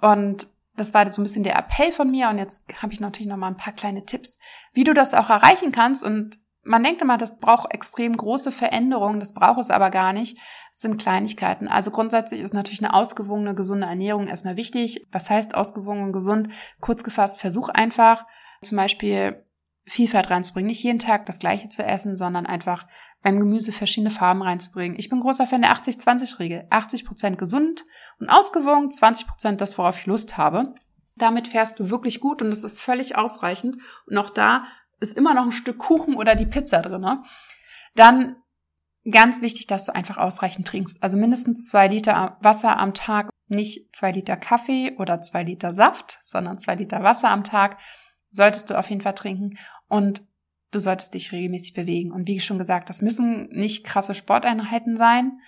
Und 0.00 0.46
das 0.76 0.94
war 0.94 1.12
so 1.12 1.20
ein 1.20 1.24
bisschen 1.24 1.44
der 1.44 1.58
Appell 1.58 1.92
von 1.92 2.10
mir 2.10 2.30
und 2.30 2.38
jetzt 2.38 2.62
habe 2.80 2.94
ich 2.94 3.00
natürlich 3.00 3.28
noch 3.28 3.36
mal 3.36 3.48
ein 3.48 3.58
paar 3.58 3.74
kleine 3.74 4.06
Tipps, 4.06 4.38
wie 4.72 4.84
du 4.84 4.94
das 4.94 5.12
auch 5.12 5.28
erreichen 5.28 5.72
kannst 5.72 6.02
und 6.02 6.38
man 6.66 6.82
denkt 6.82 7.00
immer, 7.00 7.16
das 7.16 7.38
braucht 7.38 7.72
extrem 7.72 8.16
große 8.16 8.50
Veränderungen, 8.50 9.20
das 9.20 9.32
braucht 9.32 9.60
es 9.60 9.70
aber 9.70 9.90
gar 9.90 10.12
nicht. 10.12 10.38
Es 10.72 10.80
sind 10.80 11.00
Kleinigkeiten. 11.00 11.68
Also 11.68 11.90
grundsätzlich 11.90 12.40
ist 12.40 12.54
natürlich 12.54 12.84
eine 12.84 12.92
ausgewogene, 12.92 13.54
gesunde 13.54 13.86
Ernährung 13.86 14.26
erstmal 14.26 14.56
wichtig. 14.56 15.06
Was 15.12 15.30
heißt 15.30 15.54
ausgewogen 15.54 16.02
und 16.02 16.12
gesund? 16.12 16.48
Kurz 16.80 17.04
gefasst, 17.04 17.40
versuch 17.40 17.68
einfach 17.68 18.26
zum 18.62 18.76
Beispiel 18.76 19.44
Vielfalt 19.84 20.30
reinzubringen. 20.30 20.66
Nicht 20.66 20.82
jeden 20.82 20.98
Tag 20.98 21.26
das 21.26 21.38
Gleiche 21.38 21.68
zu 21.68 21.84
essen, 21.84 22.16
sondern 22.16 22.44
einfach 22.44 22.86
beim 23.22 23.38
Gemüse 23.38 23.70
verschiedene 23.70 24.10
Farben 24.10 24.42
reinzubringen. 24.42 24.98
Ich 24.98 25.08
bin 25.08 25.20
großer 25.20 25.46
Fan 25.46 25.62
der 25.62 25.72
80-20-Regel. 25.72 26.66
80 26.70 27.04
Prozent 27.04 27.38
gesund 27.38 27.84
und 28.18 28.28
ausgewogen, 28.28 28.90
20 28.90 29.28
Prozent 29.28 29.60
das, 29.60 29.78
worauf 29.78 29.98
ich 29.98 30.06
Lust 30.06 30.36
habe. 30.36 30.74
Damit 31.14 31.48
fährst 31.48 31.78
du 31.78 31.90
wirklich 31.90 32.20
gut 32.20 32.42
und 32.42 32.50
das 32.50 32.64
ist 32.64 32.80
völlig 32.80 33.16
ausreichend. 33.16 33.76
Und 34.06 34.18
auch 34.18 34.30
da 34.30 34.64
ist 35.00 35.16
immer 35.16 35.34
noch 35.34 35.44
ein 35.44 35.52
Stück 35.52 35.78
Kuchen 35.78 36.16
oder 36.16 36.34
die 36.34 36.46
Pizza 36.46 36.80
drinne. 36.80 37.22
Dann 37.94 38.36
ganz 39.10 39.40
wichtig, 39.42 39.66
dass 39.66 39.86
du 39.86 39.94
einfach 39.94 40.18
ausreichend 40.18 40.66
trinkst. 40.66 41.02
Also 41.02 41.16
mindestens 41.16 41.68
zwei 41.68 41.88
Liter 41.88 42.36
Wasser 42.40 42.78
am 42.78 42.94
Tag. 42.94 43.30
Nicht 43.48 43.94
zwei 43.94 44.10
Liter 44.10 44.36
Kaffee 44.36 44.96
oder 44.98 45.20
zwei 45.22 45.44
Liter 45.44 45.72
Saft, 45.72 46.18
sondern 46.24 46.58
zwei 46.58 46.74
Liter 46.74 47.02
Wasser 47.02 47.30
am 47.30 47.44
Tag 47.44 47.78
solltest 48.30 48.70
du 48.70 48.78
auf 48.78 48.90
jeden 48.90 49.02
Fall 49.02 49.14
trinken. 49.14 49.56
Und 49.88 50.22
du 50.72 50.80
solltest 50.80 51.14
dich 51.14 51.32
regelmäßig 51.32 51.74
bewegen. 51.74 52.12
Und 52.12 52.26
wie 52.26 52.40
schon 52.40 52.58
gesagt, 52.58 52.90
das 52.90 53.02
müssen 53.02 53.48
nicht 53.50 53.84
krasse 53.84 54.14
Sporteinheiten 54.14 54.96
sein. 54.96 55.38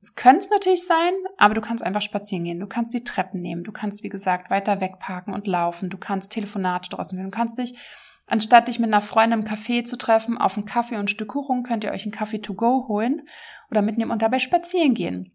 Es 0.00 0.14
könnte 0.14 0.40
es 0.40 0.50
natürlich 0.50 0.84
sein, 0.84 1.12
aber 1.36 1.54
du 1.54 1.60
kannst 1.60 1.84
einfach 1.84 2.02
spazieren 2.02 2.44
gehen. 2.44 2.58
Du 2.58 2.66
kannst 2.66 2.92
die 2.92 3.04
Treppen 3.04 3.40
nehmen. 3.40 3.62
Du 3.62 3.70
kannst, 3.70 4.02
wie 4.02 4.08
gesagt, 4.08 4.50
weiter 4.50 4.80
wegparken 4.80 5.32
und 5.32 5.46
laufen. 5.46 5.90
Du 5.90 5.98
kannst 5.98 6.32
Telefonate 6.32 6.88
draußen 6.88 7.16
führen. 7.16 7.30
Du 7.30 7.36
kannst 7.36 7.58
dich, 7.58 7.78
anstatt 8.32 8.68
dich 8.68 8.78
mit 8.78 8.88
einer 8.88 9.02
Freundin 9.02 9.40
im 9.40 9.44
Café 9.46 9.84
zu 9.84 9.96
treffen, 9.98 10.38
auf 10.38 10.56
einen 10.56 10.64
Kaffee 10.64 10.94
und 10.94 11.02
ein 11.02 11.08
Stück 11.08 11.28
Kuchen, 11.28 11.62
könnt 11.62 11.84
ihr 11.84 11.92
euch 11.92 12.04
einen 12.04 12.12
Kaffee 12.12 12.40
to 12.40 12.54
go 12.54 12.86
holen 12.88 13.28
oder 13.70 13.82
mitnehmen 13.82 14.10
und 14.10 14.22
dabei 14.22 14.38
spazieren 14.38 14.94
gehen. 14.94 15.32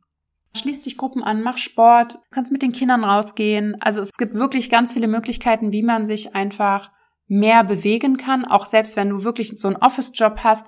Schließ 0.55 0.81
dich 0.81 0.97
Gruppen 0.97 1.23
an, 1.23 1.43
mach 1.43 1.59
Sport, 1.59 2.17
kannst 2.31 2.51
mit 2.51 2.63
den 2.63 2.71
Kindern 2.71 3.03
rausgehen. 3.03 3.79
Also 3.81 4.01
es 4.01 4.17
gibt 4.17 4.33
wirklich 4.33 4.71
ganz 4.71 4.93
viele 4.93 5.07
Möglichkeiten, 5.07 5.71
wie 5.71 5.83
man 5.83 6.07
sich 6.07 6.35
einfach 6.35 6.91
mehr 7.27 7.63
bewegen 7.63 8.17
kann, 8.17 8.45
auch 8.45 8.65
selbst 8.65 8.95
wenn 8.95 9.09
du 9.09 9.23
wirklich 9.23 9.59
so 9.59 9.67
einen 9.67 9.77
Office-Job 9.77 10.39
hast, 10.43 10.65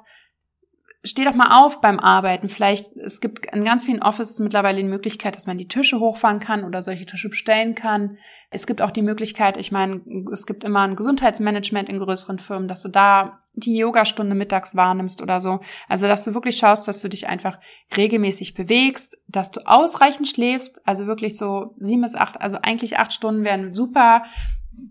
steh 1.03 1.23
doch 1.23 1.33
mal 1.33 1.63
auf 1.63 1.79
beim 1.79 1.99
Arbeiten. 1.99 2.49
Vielleicht, 2.49 2.95
es 2.97 3.21
gibt 3.21 3.45
in 3.53 3.63
ganz 3.63 3.85
vielen 3.85 4.01
Offices 4.01 4.39
mittlerweile 4.39 4.77
die 4.77 4.87
Möglichkeit, 4.87 5.35
dass 5.35 5.47
man 5.47 5.57
die 5.57 5.67
Tische 5.67 5.99
hochfahren 5.99 6.39
kann 6.39 6.65
oder 6.65 6.83
solche 6.83 7.05
Tische 7.05 7.29
bestellen 7.29 7.73
kann. 7.73 8.17
Es 8.49 8.67
gibt 8.67 8.81
auch 8.81 8.91
die 8.91 9.01
Möglichkeit, 9.01 9.57
ich 9.57 9.71
meine, 9.71 10.01
es 10.31 10.45
gibt 10.45 10.63
immer 10.63 10.81
ein 10.81 10.97
Gesundheitsmanagement 10.97 11.87
in 11.87 11.99
größeren 11.99 12.39
Firmen, 12.39 12.67
dass 12.67 12.81
du 12.81 12.89
da 12.89 13.39
die 13.53 13.77
Yogastunde 13.77 14.35
mittags 14.35 14.75
wahrnimmst 14.75 15.21
oder 15.21 15.41
so. 15.41 15.59
Also, 15.87 16.07
dass 16.07 16.23
du 16.23 16.33
wirklich 16.33 16.57
schaust, 16.57 16.87
dass 16.87 17.01
du 17.01 17.09
dich 17.09 17.27
einfach 17.27 17.59
regelmäßig 17.95 18.53
bewegst, 18.53 19.17
dass 19.27 19.51
du 19.51 19.61
ausreichend 19.65 20.27
schläfst, 20.27 20.85
also 20.85 21.07
wirklich 21.07 21.37
so 21.37 21.75
sieben 21.79 22.01
bis 22.01 22.15
acht, 22.15 22.41
also 22.41 22.57
eigentlich 22.61 22.99
acht 22.99 23.13
Stunden 23.13 23.43
wären 23.43 23.73
super 23.73 24.23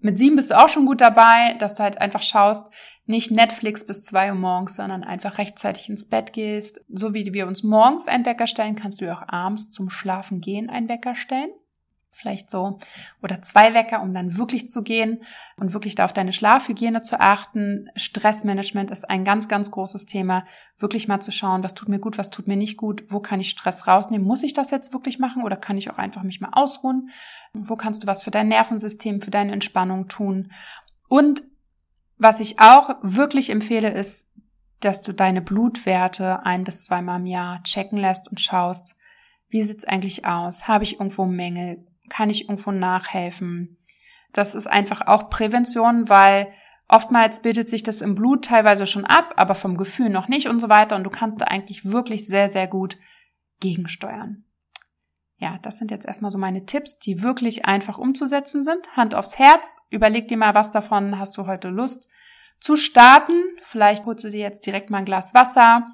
mit 0.00 0.18
sieben 0.18 0.36
bist 0.36 0.50
du 0.50 0.58
auch 0.58 0.68
schon 0.68 0.86
gut 0.86 1.00
dabei, 1.00 1.54
dass 1.58 1.76
du 1.76 1.82
halt 1.82 2.00
einfach 2.00 2.22
schaust, 2.22 2.66
nicht 3.08 3.30
Netflix 3.30 3.86
bis 3.86 4.02
zwei 4.02 4.30
Uhr 4.30 4.38
morgens, 4.38 4.76
sondern 4.76 5.02
einfach 5.02 5.38
rechtzeitig 5.38 5.88
ins 5.88 6.08
Bett 6.08 6.32
gehst. 6.32 6.80
So 6.88 7.14
wie 7.14 7.32
wir 7.32 7.46
uns 7.46 7.62
morgens 7.62 8.06
einen 8.06 8.26
Wecker 8.26 8.46
stellen, 8.46 8.76
kannst 8.76 9.00
du 9.00 9.12
auch 9.12 9.26
abends 9.26 9.72
zum 9.72 9.90
Schlafen 9.90 10.40
gehen 10.40 10.70
einen 10.70 10.88
Wecker 10.88 11.14
stellen 11.14 11.50
vielleicht 12.18 12.50
so 12.50 12.78
oder 13.22 13.40
zwei 13.42 13.74
Wecker, 13.74 14.02
um 14.02 14.12
dann 14.12 14.36
wirklich 14.36 14.68
zu 14.68 14.82
gehen 14.82 15.22
und 15.56 15.72
wirklich 15.72 15.94
da 15.94 16.04
auf 16.04 16.12
deine 16.12 16.32
Schlafhygiene 16.32 17.00
zu 17.02 17.20
achten. 17.20 17.88
Stressmanagement 17.96 18.90
ist 18.90 19.08
ein 19.08 19.24
ganz, 19.24 19.48
ganz 19.48 19.70
großes 19.70 20.06
Thema. 20.06 20.44
Wirklich 20.78 21.08
mal 21.08 21.20
zu 21.20 21.30
schauen, 21.30 21.62
was 21.62 21.74
tut 21.74 21.88
mir 21.88 22.00
gut, 22.00 22.18
was 22.18 22.30
tut 22.30 22.48
mir 22.48 22.56
nicht 22.56 22.76
gut, 22.76 23.04
wo 23.08 23.20
kann 23.20 23.40
ich 23.40 23.50
Stress 23.50 23.86
rausnehmen? 23.86 24.26
Muss 24.26 24.42
ich 24.42 24.52
das 24.52 24.70
jetzt 24.70 24.92
wirklich 24.92 25.18
machen 25.18 25.44
oder 25.44 25.56
kann 25.56 25.78
ich 25.78 25.90
auch 25.90 25.98
einfach 25.98 26.24
mich 26.24 26.40
mal 26.40 26.50
ausruhen? 26.52 27.10
Wo 27.52 27.76
kannst 27.76 28.02
du 28.02 28.06
was 28.06 28.22
für 28.22 28.30
dein 28.30 28.48
Nervensystem, 28.48 29.22
für 29.22 29.30
deine 29.30 29.52
Entspannung 29.52 30.08
tun? 30.08 30.52
Und 31.08 31.42
was 32.18 32.40
ich 32.40 32.58
auch 32.60 32.96
wirklich 33.02 33.50
empfehle, 33.50 33.90
ist, 33.90 34.32
dass 34.80 35.02
du 35.02 35.12
deine 35.12 35.40
Blutwerte 35.40 36.44
ein 36.44 36.64
bis 36.64 36.84
zweimal 36.84 37.20
im 37.20 37.26
Jahr 37.26 37.62
checken 37.62 37.98
lässt 37.98 38.28
und 38.28 38.40
schaust, 38.40 38.96
wie 39.48 39.62
sieht's 39.62 39.84
eigentlich 39.84 40.26
aus? 40.26 40.68
Habe 40.68 40.84
ich 40.84 40.94
irgendwo 40.94 41.24
Mängel? 41.24 41.86
Kann 42.08 42.30
ich 42.30 42.48
irgendwo 42.48 42.70
nachhelfen? 42.70 43.78
Das 44.32 44.54
ist 44.54 44.66
einfach 44.66 45.06
auch 45.06 45.30
Prävention, 45.30 46.08
weil 46.08 46.52
oftmals 46.86 47.42
bildet 47.42 47.68
sich 47.68 47.82
das 47.82 48.02
im 48.02 48.14
Blut 48.14 48.44
teilweise 48.44 48.86
schon 48.86 49.04
ab, 49.04 49.34
aber 49.36 49.54
vom 49.54 49.76
Gefühl 49.76 50.10
noch 50.10 50.28
nicht 50.28 50.48
und 50.48 50.60
so 50.60 50.68
weiter. 50.68 50.96
Und 50.96 51.04
du 51.04 51.10
kannst 51.10 51.40
da 51.40 51.46
eigentlich 51.46 51.84
wirklich 51.84 52.26
sehr, 52.26 52.48
sehr 52.48 52.66
gut 52.66 52.98
gegensteuern. 53.60 54.44
Ja, 55.38 55.56
das 55.62 55.78
sind 55.78 55.90
jetzt 55.90 56.04
erstmal 56.04 56.32
so 56.32 56.38
meine 56.38 56.66
Tipps, 56.66 56.98
die 56.98 57.22
wirklich 57.22 57.64
einfach 57.64 57.96
umzusetzen 57.96 58.62
sind. 58.62 58.96
Hand 58.96 59.14
aufs 59.14 59.38
Herz. 59.38 59.78
Überleg 59.88 60.26
dir 60.28 60.36
mal, 60.36 60.54
was 60.54 60.72
davon 60.72 61.18
hast 61.18 61.36
du 61.38 61.46
heute 61.46 61.68
Lust 61.68 62.08
zu 62.60 62.76
starten. 62.76 63.34
Vielleicht 63.62 64.04
holst 64.04 64.24
du 64.24 64.30
dir 64.30 64.40
jetzt 64.40 64.66
direkt 64.66 64.90
mal 64.90 64.98
ein 64.98 65.04
Glas 65.04 65.34
Wasser 65.34 65.86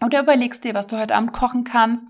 oder 0.00 0.20
überlegst 0.20 0.62
dir, 0.62 0.74
was 0.74 0.86
du 0.86 0.98
heute 0.98 1.16
Abend 1.16 1.32
kochen 1.32 1.64
kannst 1.64 2.06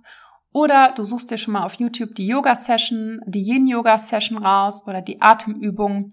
oder 0.53 0.93
du 0.93 1.03
suchst 1.03 1.31
dir 1.31 1.39
schon 1.39 1.55
mal 1.55 1.65
auf 1.65 1.75
YouTube 1.75 2.15
die 2.15 2.27
Yoga-Session, 2.27 3.23
die 3.27 3.43
Yin-Yoga-Session 3.43 4.39
raus 4.39 4.87
oder 4.87 5.01
die 5.01 5.21
Atemübung 5.23 6.11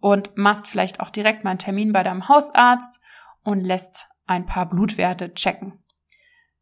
und 0.00 0.36
machst 0.36 0.68
vielleicht 0.68 1.00
auch 1.00 1.10
direkt 1.10 1.42
mal 1.42 1.50
einen 1.50 1.58
Termin 1.58 1.92
bei 1.92 2.02
deinem 2.02 2.28
Hausarzt 2.28 3.00
und 3.42 3.60
lässt 3.60 4.06
ein 4.26 4.44
paar 4.44 4.68
Blutwerte 4.68 5.32
checken. 5.32 5.82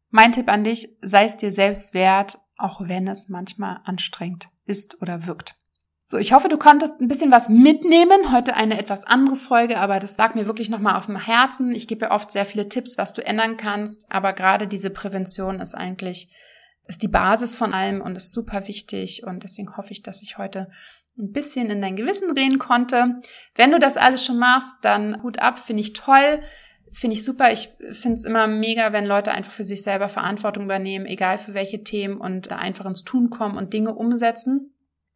Mein 0.09 0.31
Tipp 0.31 0.49
an 0.49 0.63
dich, 0.63 0.87
sei 1.01 1.25
es 1.25 1.35
dir 1.35 1.51
selbst 1.51 1.93
wert, 1.93 2.39
auch 2.57 2.81
wenn 2.81 3.07
es 3.07 3.29
manchmal 3.29 3.79
anstrengend 3.85 4.49
ist 4.65 5.01
oder 5.01 5.27
wirkt. 5.27 5.55
So, 6.09 6.17
ich 6.17 6.31
hoffe, 6.31 6.47
du 6.47 6.57
konntest 6.57 7.01
ein 7.01 7.09
bisschen 7.09 7.31
was 7.31 7.49
mitnehmen. 7.49 8.31
Heute 8.31 8.55
eine 8.55 8.79
etwas 8.79 9.03
andere 9.03 9.35
Folge, 9.35 9.77
aber 9.77 9.99
das 9.99 10.17
lag 10.17 10.35
mir 10.35 10.45
wirklich 10.45 10.69
nochmal 10.69 10.95
auf 10.95 11.07
dem 11.07 11.19
Herzen. 11.19 11.73
Ich 11.73 11.87
gebe 11.87 12.05
ja 12.05 12.11
oft 12.11 12.31
sehr 12.31 12.45
viele 12.45 12.69
Tipps, 12.69 12.97
was 12.97 13.13
du 13.13 13.25
ändern 13.25 13.57
kannst, 13.57 14.05
aber 14.09 14.31
gerade 14.31 14.67
diese 14.67 14.89
Prävention 14.89 15.59
ist 15.59 15.75
eigentlich 15.75 16.31
ist 16.87 17.03
die 17.03 17.09
Basis 17.09 17.55
von 17.55 17.73
allem 17.73 18.01
und 18.01 18.15
ist 18.15 18.31
super 18.31 18.67
wichtig. 18.67 19.23
Und 19.25 19.43
deswegen 19.43 19.75
hoffe 19.75 19.91
ich, 19.91 20.03
dass 20.03 20.21
ich 20.21 20.37
heute 20.37 20.69
ein 21.17 21.31
bisschen 21.31 21.69
in 21.69 21.81
dein 21.81 21.95
Gewissen 21.95 22.33
drehen 22.33 22.59
konnte. 22.59 23.17
Wenn 23.55 23.71
du 23.71 23.79
das 23.79 23.97
alles 23.97 24.23
schon 24.23 24.37
machst, 24.37 24.75
dann 24.83 25.21
Hut 25.23 25.39
ab, 25.39 25.59
finde 25.59 25.81
ich 25.81 25.93
toll. 25.93 26.41
Finde 26.93 27.15
ich 27.15 27.23
super. 27.23 27.51
Ich 27.51 27.69
finde 27.91 28.15
es 28.15 28.25
immer 28.25 28.47
mega, 28.47 28.93
wenn 28.93 29.05
Leute 29.05 29.31
einfach 29.31 29.51
für 29.51 29.63
sich 29.63 29.83
selber 29.83 30.09
Verantwortung 30.09 30.65
übernehmen, 30.65 31.05
egal 31.05 31.37
für 31.37 31.53
welche 31.53 31.83
Themen 31.83 32.17
und 32.17 32.51
einfach 32.51 32.85
ins 32.85 33.03
Tun 33.03 33.29
kommen 33.29 33.57
und 33.57 33.73
Dinge 33.73 33.93
umsetzen. 33.93 34.73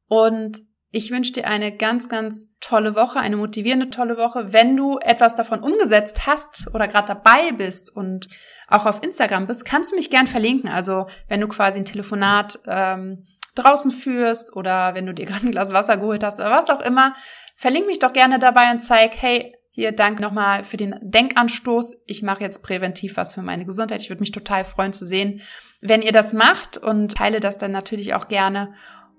Und 0.07 0.59
ich 0.93 1.09
wünsche 1.09 1.31
dir 1.31 1.47
eine 1.47 1.75
ganz, 1.75 2.09
ganz 2.09 2.53
tolle 2.59 2.95
Woche, 2.95 3.19
eine 3.19 3.37
motivierende 3.37 3.89
tolle 3.89 4.17
Woche. 4.17 4.51
Wenn 4.51 4.75
du 4.75 4.99
etwas 4.99 5.35
davon 5.35 5.61
umgesetzt 5.61 6.27
hast 6.27 6.73
oder 6.73 6.87
gerade 6.89 7.07
dabei 7.07 7.53
bist 7.53 7.95
und 7.95 8.27
auch 8.67 8.85
auf 8.85 9.01
Instagram 9.01 9.47
bist, 9.47 9.63
kannst 9.63 9.91
du 9.91 9.95
mich 9.95 10.09
gern 10.09 10.27
verlinken. 10.27 10.69
Also 10.69 11.07
wenn 11.29 11.39
du 11.39 11.47
quasi 11.47 11.79
ein 11.79 11.85
Telefonat 11.85 12.59
ähm, 12.67 13.25
draußen 13.55 13.91
führst 13.91 14.55
oder 14.55 14.93
wenn 14.93 15.05
du 15.05 15.13
dir 15.13 15.25
gerade 15.25 15.47
ein 15.47 15.51
Glas 15.51 15.71
Wasser 15.71 15.97
geholt 15.97 16.23
hast 16.23 16.39
oder 16.39 16.51
was 16.51 16.69
auch 16.69 16.81
immer, 16.81 17.15
verlink 17.55 17.87
mich 17.87 17.99
doch 17.99 18.11
gerne 18.11 18.39
dabei 18.39 18.71
und 18.71 18.79
zeig, 18.79 19.13
hey, 19.21 19.55
hier 19.71 19.93
danke 19.93 20.21
nochmal 20.21 20.63
für 20.63 20.77
den 20.77 20.95
Denkanstoß. 21.01 21.97
Ich 22.05 22.21
mache 22.21 22.41
jetzt 22.41 22.61
präventiv 22.61 23.15
was 23.15 23.33
für 23.33 23.41
meine 23.41 23.65
Gesundheit. 23.65 24.01
Ich 24.01 24.09
würde 24.09 24.19
mich 24.19 24.31
total 24.31 24.65
freuen 24.65 24.93
zu 24.93 25.05
sehen, 25.05 25.41
wenn 25.79 26.01
ihr 26.01 26.11
das 26.11 26.33
macht 26.33 26.77
und 26.77 27.15
teile 27.15 27.39
das 27.39 27.57
dann 27.57 27.71
natürlich 27.71 28.13
auch 28.13 28.27
gerne. 28.27 28.73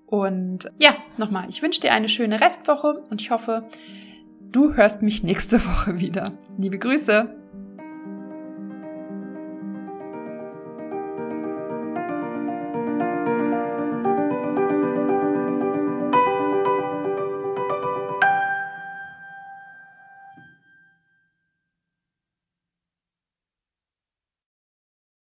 Und 0.05 0.71
ja, 0.77 0.95
nochmal, 1.17 1.49
ich 1.49 1.63
wünsche 1.63 1.81
dir 1.81 1.91
eine 1.91 2.07
schöne 2.07 2.39
Restwoche 2.39 3.01
und 3.09 3.19
ich 3.19 3.31
hoffe, 3.31 3.67
du 4.41 4.75
hörst 4.75 5.01
mich 5.01 5.23
nächste 5.23 5.65
Woche 5.65 5.99
wieder. 5.99 6.37
Liebe 6.57 6.77
Grüße! 6.77 7.42